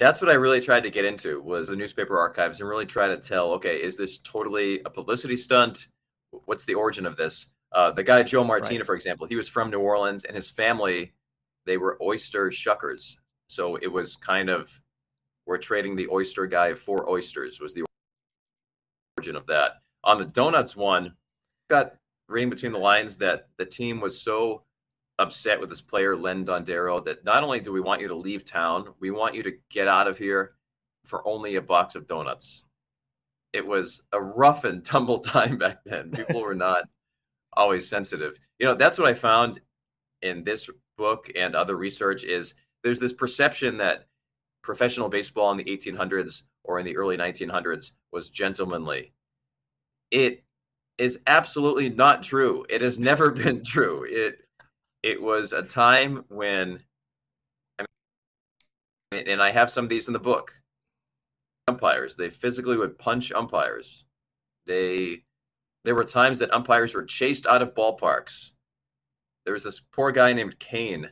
That's 0.00 0.22
what 0.22 0.30
I 0.30 0.34
really 0.34 0.60
tried 0.60 0.82
to 0.84 0.90
get 0.90 1.04
into 1.04 1.42
was 1.42 1.68
the 1.68 1.76
newspaper 1.76 2.18
archives 2.18 2.58
and 2.58 2.68
really 2.68 2.86
try 2.86 3.06
to 3.06 3.18
tell, 3.18 3.52
okay, 3.52 3.76
is 3.76 3.98
this 3.98 4.16
totally 4.18 4.80
a 4.86 4.90
publicity 4.90 5.36
stunt? 5.36 5.88
What's 6.46 6.64
the 6.64 6.74
origin 6.74 7.04
of 7.04 7.16
this? 7.16 7.48
Uh, 7.72 7.90
the 7.90 8.02
guy 8.02 8.22
Joe 8.22 8.42
Martina, 8.42 8.78
right. 8.78 8.86
for 8.86 8.94
example, 8.94 9.26
he 9.26 9.36
was 9.36 9.46
from 9.46 9.70
New 9.70 9.78
Orleans, 9.78 10.24
and 10.24 10.34
his 10.34 10.50
family 10.50 11.12
they 11.66 11.76
were 11.76 11.98
oyster 12.02 12.48
shuckers. 12.48 13.16
So 13.50 13.76
it 13.76 13.88
was 13.88 14.16
kind 14.16 14.48
of 14.48 14.80
we're 15.46 15.58
trading 15.58 15.96
the 15.96 16.08
oyster 16.08 16.46
guy 16.46 16.72
for 16.74 17.08
oysters 17.08 17.60
was 17.60 17.74
the 17.74 17.84
origin 19.18 19.36
of 19.36 19.46
that. 19.48 19.82
On 20.04 20.18
the 20.18 20.24
donuts 20.24 20.74
one, 20.74 21.14
got 21.68 21.94
reading 22.26 22.48
between 22.48 22.72
the 22.72 22.78
lines 22.78 23.18
that 23.18 23.48
the 23.58 23.66
team 23.66 24.00
was 24.00 24.20
so 24.20 24.62
upset 25.20 25.60
with 25.60 25.68
this 25.68 25.82
player, 25.82 26.16
Len 26.16 26.44
Dondero, 26.44 27.04
that 27.04 27.24
not 27.24 27.42
only 27.42 27.60
do 27.60 27.72
we 27.72 27.80
want 27.80 28.00
you 28.00 28.08
to 28.08 28.14
leave 28.14 28.44
town, 28.44 28.88
we 28.98 29.10
want 29.10 29.34
you 29.34 29.42
to 29.42 29.52
get 29.68 29.86
out 29.86 30.08
of 30.08 30.18
here 30.18 30.54
for 31.04 31.26
only 31.28 31.56
a 31.56 31.62
box 31.62 31.94
of 31.94 32.06
donuts. 32.06 32.64
It 33.52 33.66
was 33.66 34.02
a 34.12 34.20
rough 34.20 34.64
and 34.64 34.84
tumble 34.84 35.18
time 35.20 35.58
back 35.58 35.84
then. 35.84 36.10
People 36.10 36.40
were 36.40 36.54
not 36.54 36.84
always 37.52 37.88
sensitive. 37.88 38.38
You 38.58 38.66
know, 38.66 38.74
that's 38.74 38.98
what 38.98 39.08
I 39.08 39.14
found 39.14 39.60
in 40.22 40.42
this 40.44 40.68
book 40.96 41.30
and 41.36 41.54
other 41.54 41.76
research 41.76 42.24
is 42.24 42.54
there's 42.82 43.00
this 43.00 43.12
perception 43.12 43.78
that 43.78 44.06
professional 44.62 45.08
baseball 45.08 45.50
in 45.50 45.56
the 45.56 45.64
1800s 45.64 46.42
or 46.64 46.78
in 46.78 46.84
the 46.84 46.96
early 46.96 47.16
1900s 47.16 47.92
was 48.12 48.30
gentlemanly. 48.30 49.12
It 50.10 50.44
is 50.98 51.18
absolutely 51.26 51.90
not 51.90 52.22
true. 52.22 52.64
It 52.68 52.82
has 52.82 52.98
never 52.98 53.30
been 53.30 53.64
true. 53.64 54.06
It 54.08 54.46
it 55.02 55.20
was 55.20 55.52
a 55.52 55.62
time 55.62 56.24
when, 56.28 56.80
I 57.78 57.84
mean, 59.12 59.28
and 59.28 59.42
I 59.42 59.50
have 59.50 59.70
some 59.70 59.84
of 59.84 59.90
these 59.90 60.08
in 60.08 60.12
the 60.12 60.18
book. 60.18 60.60
Umpires, 61.68 62.16
they 62.16 62.30
physically 62.30 62.76
would 62.76 62.98
punch 62.98 63.32
umpires. 63.32 64.04
They, 64.66 65.22
there 65.84 65.94
were 65.94 66.04
times 66.04 66.38
that 66.40 66.52
umpires 66.52 66.94
were 66.94 67.04
chased 67.04 67.46
out 67.46 67.62
of 67.62 67.74
ballparks. 67.74 68.52
There 69.44 69.54
was 69.54 69.62
this 69.64 69.80
poor 69.80 70.12
guy 70.12 70.32
named 70.32 70.58
Kane, 70.58 71.10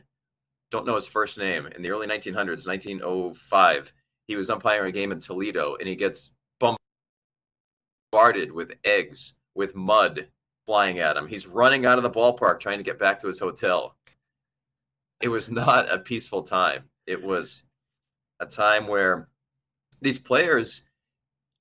don't 0.69 0.85
know 0.85 0.95
his 0.95 1.07
first 1.07 1.37
name, 1.37 1.67
in 1.75 1.81
the 1.81 1.89
early 1.89 2.07
1900s, 2.07 2.67
1905. 2.67 3.93
He 4.27 4.35
was 4.35 4.49
umpiring 4.49 4.89
a 4.89 4.91
game 4.91 5.11
in 5.11 5.19
Toledo, 5.19 5.75
and 5.79 5.87
he 5.87 5.95
gets 5.95 6.31
bombarded 8.11 8.51
with 8.51 8.73
eggs, 8.83 9.33
with 9.55 9.75
mud, 9.75 10.27
flying 10.69 10.99
at 10.99 11.17
him. 11.17 11.27
He's 11.27 11.47
running 11.47 11.87
out 11.87 11.97
of 11.97 12.03
the 12.03 12.11
ballpark 12.11 12.59
trying 12.59 12.77
to 12.77 12.83
get 12.83 12.99
back 12.99 13.19
to 13.21 13.27
his 13.27 13.39
hotel. 13.39 13.95
It 15.19 15.29
was 15.29 15.49
not 15.49 15.91
a 15.91 15.97
peaceful 15.97 16.43
time. 16.43 16.83
It 17.07 17.23
was 17.23 17.65
a 18.39 18.45
time 18.45 18.85
where 18.85 19.29
these 19.99 20.19
players 20.19 20.83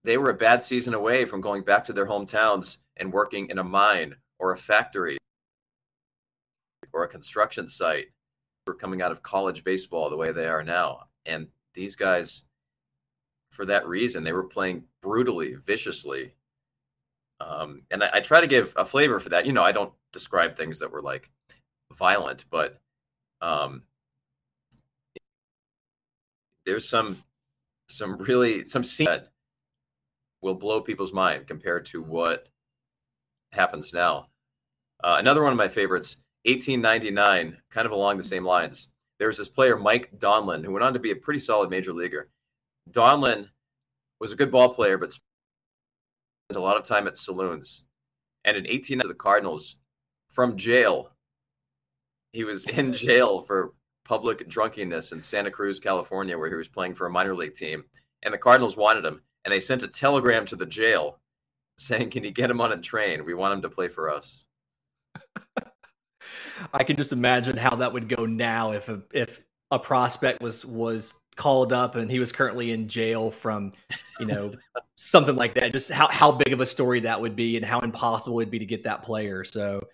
they 0.05 0.19
were 0.19 0.29
a 0.29 0.35
bad 0.35 0.63
season 0.63 0.93
away 0.93 1.25
from 1.25 1.41
going 1.41 1.63
back 1.63 1.87
to 1.87 1.95
their 1.95 2.05
hometowns 2.05 2.77
and 2.99 3.11
working 3.11 3.49
in 3.49 3.59
a 3.59 3.65
mine 3.65 4.15
or 4.39 4.53
a 4.53 4.59
factory 4.59 5.17
or 6.93 7.03
a 7.03 7.09
construction 7.09 7.67
site 7.67 8.09
for 8.67 8.75
coming 8.75 9.01
out 9.01 9.11
of 9.11 9.23
college 9.23 9.65
baseball 9.65 10.11
the 10.11 10.19
way 10.19 10.33
they 10.33 10.49
are 10.49 10.63
now. 10.63 11.05
And 11.25 11.47
these 11.73 11.97
guys, 11.97 12.45
for 13.53 13.65
that 13.65 13.89
reason, 13.89 14.23
they 14.23 14.35
were 14.35 14.45
playing 14.45 14.85
brutally, 15.01 15.55
viciously, 15.55 16.35
um, 17.41 17.83
and 17.91 18.03
I, 18.03 18.11
I, 18.15 18.21
try 18.21 18.41
to 18.41 18.47
give 18.47 18.73
a 18.77 18.85
flavor 18.85 19.21
for 19.21 19.29
that. 19.29 19.47
You 19.47 19.53
know, 19.53 19.63
I 19.63 19.73
don't 19.73 19.93
describe 20.13 20.57
things 20.57 20.79
that 20.81 20.91
were 20.91 21.03
like 21.03 21.31
violent, 21.93 22.45
but 22.51 22.81
um, 23.41 23.83
there's 26.67 26.89
some 26.89 27.23
some 27.89 28.19
really 28.19 28.65
some 28.65 28.83
scene 28.83 29.07
that 29.07 29.29
will 30.43 30.55
blow 30.55 30.81
people's 30.81 31.13
mind 31.13 31.47
compared 31.47 31.87
to 31.87 32.03
what 32.03 32.49
happens 33.53 33.93
now. 33.93 34.27
Uh, 35.03 35.17
another 35.19 35.43
one 35.43 35.53
of 35.53 35.59
my 35.59 35.69
favorites, 35.69 36.17
1899, 36.45 37.57
kind 37.71 37.87
of 37.87 37.93
along 37.93 38.17
the 38.17 38.23
same 38.23 38.45
lines. 38.45 38.89
There 39.19 39.29
was 39.29 39.39
this 39.39 39.49
player, 39.49 39.77
Mike 39.77 40.11
Donlin, 40.19 40.65
who 40.65 40.73
went 40.73 40.85
on 40.85 40.93
to 40.93 40.99
be 40.99 41.11
a 41.13 41.17
pretty 41.17 41.41
solid 41.41 41.71
major 41.71 41.93
leaguer. 41.93 42.29
Donlin 42.91 43.49
was 44.21 44.33
a 44.33 44.37
good 44.37 44.51
ball 44.51 44.69
player, 44.73 44.99
but 44.99 45.17
a 46.57 46.61
lot 46.61 46.77
of 46.77 46.83
time 46.83 47.07
at 47.07 47.17
saloons. 47.17 47.85
And 48.45 48.57
in 48.57 48.67
18 48.67 49.01
of 49.01 49.09
the 49.09 49.15
Cardinals 49.15 49.77
from 50.31 50.57
jail, 50.57 51.11
he 52.33 52.45
was 52.45 52.65
in 52.65 52.93
jail 52.95 53.43
for 53.43 53.75
public 54.05 54.49
drunkenness 54.49 55.13
in 55.13 55.21
Santa 55.21 55.51
Cruz, 55.51 55.79
California, 55.79 56.39
where 56.39 56.49
he 56.49 56.55
was 56.55 56.69
playing 56.69 56.95
for 56.95 57.07
a 57.07 57.11
minor 57.11 57.35
league 57.35 57.55
team. 57.55 57.85
And 58.23 58.33
the 58.33 58.39
Cardinals 58.39 58.77
wanted 58.77 59.05
him. 59.05 59.23
And 59.45 59.53
they 59.53 59.61
sent 59.61 59.83
a 59.83 59.89
telegram 59.89 60.45
to 60.47 60.57
the 60.57 60.67
jail 60.67 61.21
saying, 61.77 62.11
Can 62.11 62.25
you 62.25 62.31
get 62.31 62.51
him 62.51 62.61
on 62.61 62.73
a 62.73 62.79
train? 62.79 63.25
We 63.25 63.35
want 63.35 63.55
him 63.55 63.63
to 63.63 63.69
play 63.69 63.89
for 63.89 64.11
us. 64.11 64.47
I 66.73 66.83
can 66.83 66.97
just 66.97 67.13
imagine 67.13 67.57
how 67.57 67.77
that 67.77 67.93
would 67.93 68.09
go 68.09 68.27
now 68.27 68.73
if 68.73 68.89
a, 68.89 69.03
if 69.13 69.41
a 69.71 69.79
prospect 69.79 70.43
was 70.43 70.65
was 70.65 71.15
called 71.39 71.73
up 71.73 71.95
and 71.95 72.11
he 72.11 72.19
was 72.19 72.33
currently 72.33 72.73
in 72.73 72.89
jail 72.89 73.31
from, 73.31 73.73
you 74.21 74.27
know, 74.27 74.53
something 74.97 75.37
like 75.37 75.55
that. 75.55 75.73
Just 75.73 75.91
how, 75.91 76.09
how 76.09 76.33
big 76.33 76.53
of 76.53 76.61
a 76.61 76.67
story 76.67 77.01
that 77.01 77.19
would 77.19 77.35
be 77.35 77.57
and 77.57 77.65
how 77.65 77.81
impossible 77.81 78.35
it 78.35 78.43
would 78.45 78.51
be 78.51 78.59
to 78.59 78.67
get 78.67 78.85
that 78.85 79.03
player. 79.03 79.45
So 79.45 79.87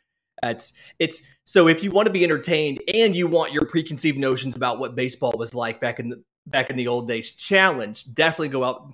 It's 0.42 0.72
it's 0.98 1.22
so 1.44 1.68
if 1.68 1.84
you 1.84 1.90
want 1.90 2.06
to 2.06 2.12
be 2.12 2.24
entertained 2.24 2.80
and 2.92 3.14
you 3.14 3.28
want 3.28 3.52
your 3.52 3.66
preconceived 3.66 4.18
notions 4.18 4.56
about 4.56 4.78
what 4.80 4.96
baseball 4.96 5.34
was 5.36 5.54
like 5.54 5.80
back 5.80 6.00
in 6.00 6.08
the 6.08 6.22
back 6.46 6.70
in 6.70 6.76
the 6.76 6.88
old 6.88 7.06
days, 7.06 7.30
challenge 7.30 8.12
definitely 8.14 8.48
go 8.48 8.64
out 8.64 8.92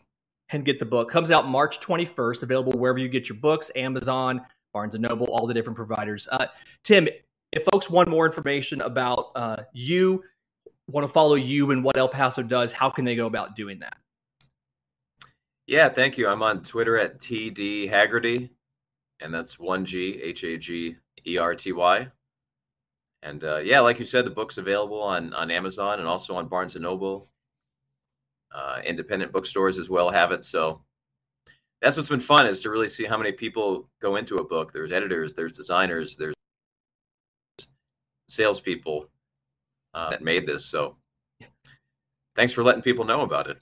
and 0.51 0.65
get 0.65 0.79
the 0.79 0.85
book. 0.85 1.11
Comes 1.11 1.31
out 1.31 1.49
March 1.49 1.81
21st, 1.81 2.43
available 2.43 2.73
wherever 2.73 2.99
you 2.99 3.09
get 3.09 3.29
your 3.29 3.39
books, 3.39 3.71
Amazon, 3.77 4.43
Barnes 4.73 4.95
and 4.95 5.03
Noble, 5.03 5.27
all 5.27 5.47
the 5.47 5.55
different 5.55 5.77
providers. 5.77 6.29
Uh, 6.31 6.47
Tim, 6.85 7.09
if 7.53 7.65
folks 7.73 7.91
want 7.91 8.09
more 8.09 8.27
information 8.27 8.81
about 8.83 9.31
uh, 9.35 9.63
you, 9.73 10.23
want 10.91 11.07
to 11.07 11.13
follow 11.13 11.35
you 11.35 11.71
and 11.71 11.83
what 11.85 11.97
El 11.97 12.09
Paso 12.09 12.43
does, 12.43 12.73
how 12.73 12.91
can 12.91 13.05
they 13.05 13.17
go 13.17 13.27
about 13.27 13.57
doing 13.57 13.79
that? 13.81 13.97
Yeah, 15.67 15.89
thank 15.89 16.19
you. 16.19 16.29
I'm 16.29 16.43
on 16.43 16.63
Twitter 16.63 16.99
at 16.99 17.21
TD 17.21 17.91
Hagerty, 17.91 18.51
and 19.21 19.33
that's 19.33 19.59
one 19.59 19.85
G 19.85 20.21
H 20.21 20.43
A 20.43 20.57
G 20.57 20.97
E 21.27 21.39
R 21.39 21.55
T 21.55 21.73
Y. 21.73 22.09
And 23.23 23.45
uh, 23.45 23.59
yeah, 23.59 23.81
like 23.81 23.99
you 23.99 24.05
said, 24.05 24.25
the 24.25 24.31
book's 24.31 24.59
available 24.59 25.01
on 25.01 25.33
on 25.35 25.51
Amazon 25.51 26.01
and 26.01 26.09
also 26.09 26.35
on 26.35 26.49
Barnes 26.49 26.75
and 26.75 26.83
Noble. 26.83 27.29
Uh, 28.53 28.81
independent 28.85 29.31
bookstores 29.31 29.79
as 29.79 29.89
well 29.89 30.11
have 30.11 30.33
it. 30.33 30.45
So 30.45 30.83
that's 31.81 31.97
what's 31.97 32.09
been 32.09 32.19
fun 32.19 32.47
is 32.47 32.63
to 32.63 32.71
really 32.71 32.89
see 32.89 33.05
how 33.05 33.17
many 33.17 33.31
people 33.31 33.89
go 34.01 34.17
into 34.17 34.37
a 34.37 34.45
book. 34.45 34.73
There's 34.73 34.91
editors, 34.91 35.35
there's 35.35 35.53
designers, 35.53 36.17
there's 36.17 36.35
salespeople 38.29 39.09
uh, 39.95 40.11
that 40.11 40.23
made 40.23 40.47
this. 40.47 40.65
So 40.65 40.97
thanks 42.35 42.53
for 42.53 42.63
letting 42.63 42.83
people 42.83 43.05
know 43.05 43.23
about 43.23 43.49
it. 43.49 43.61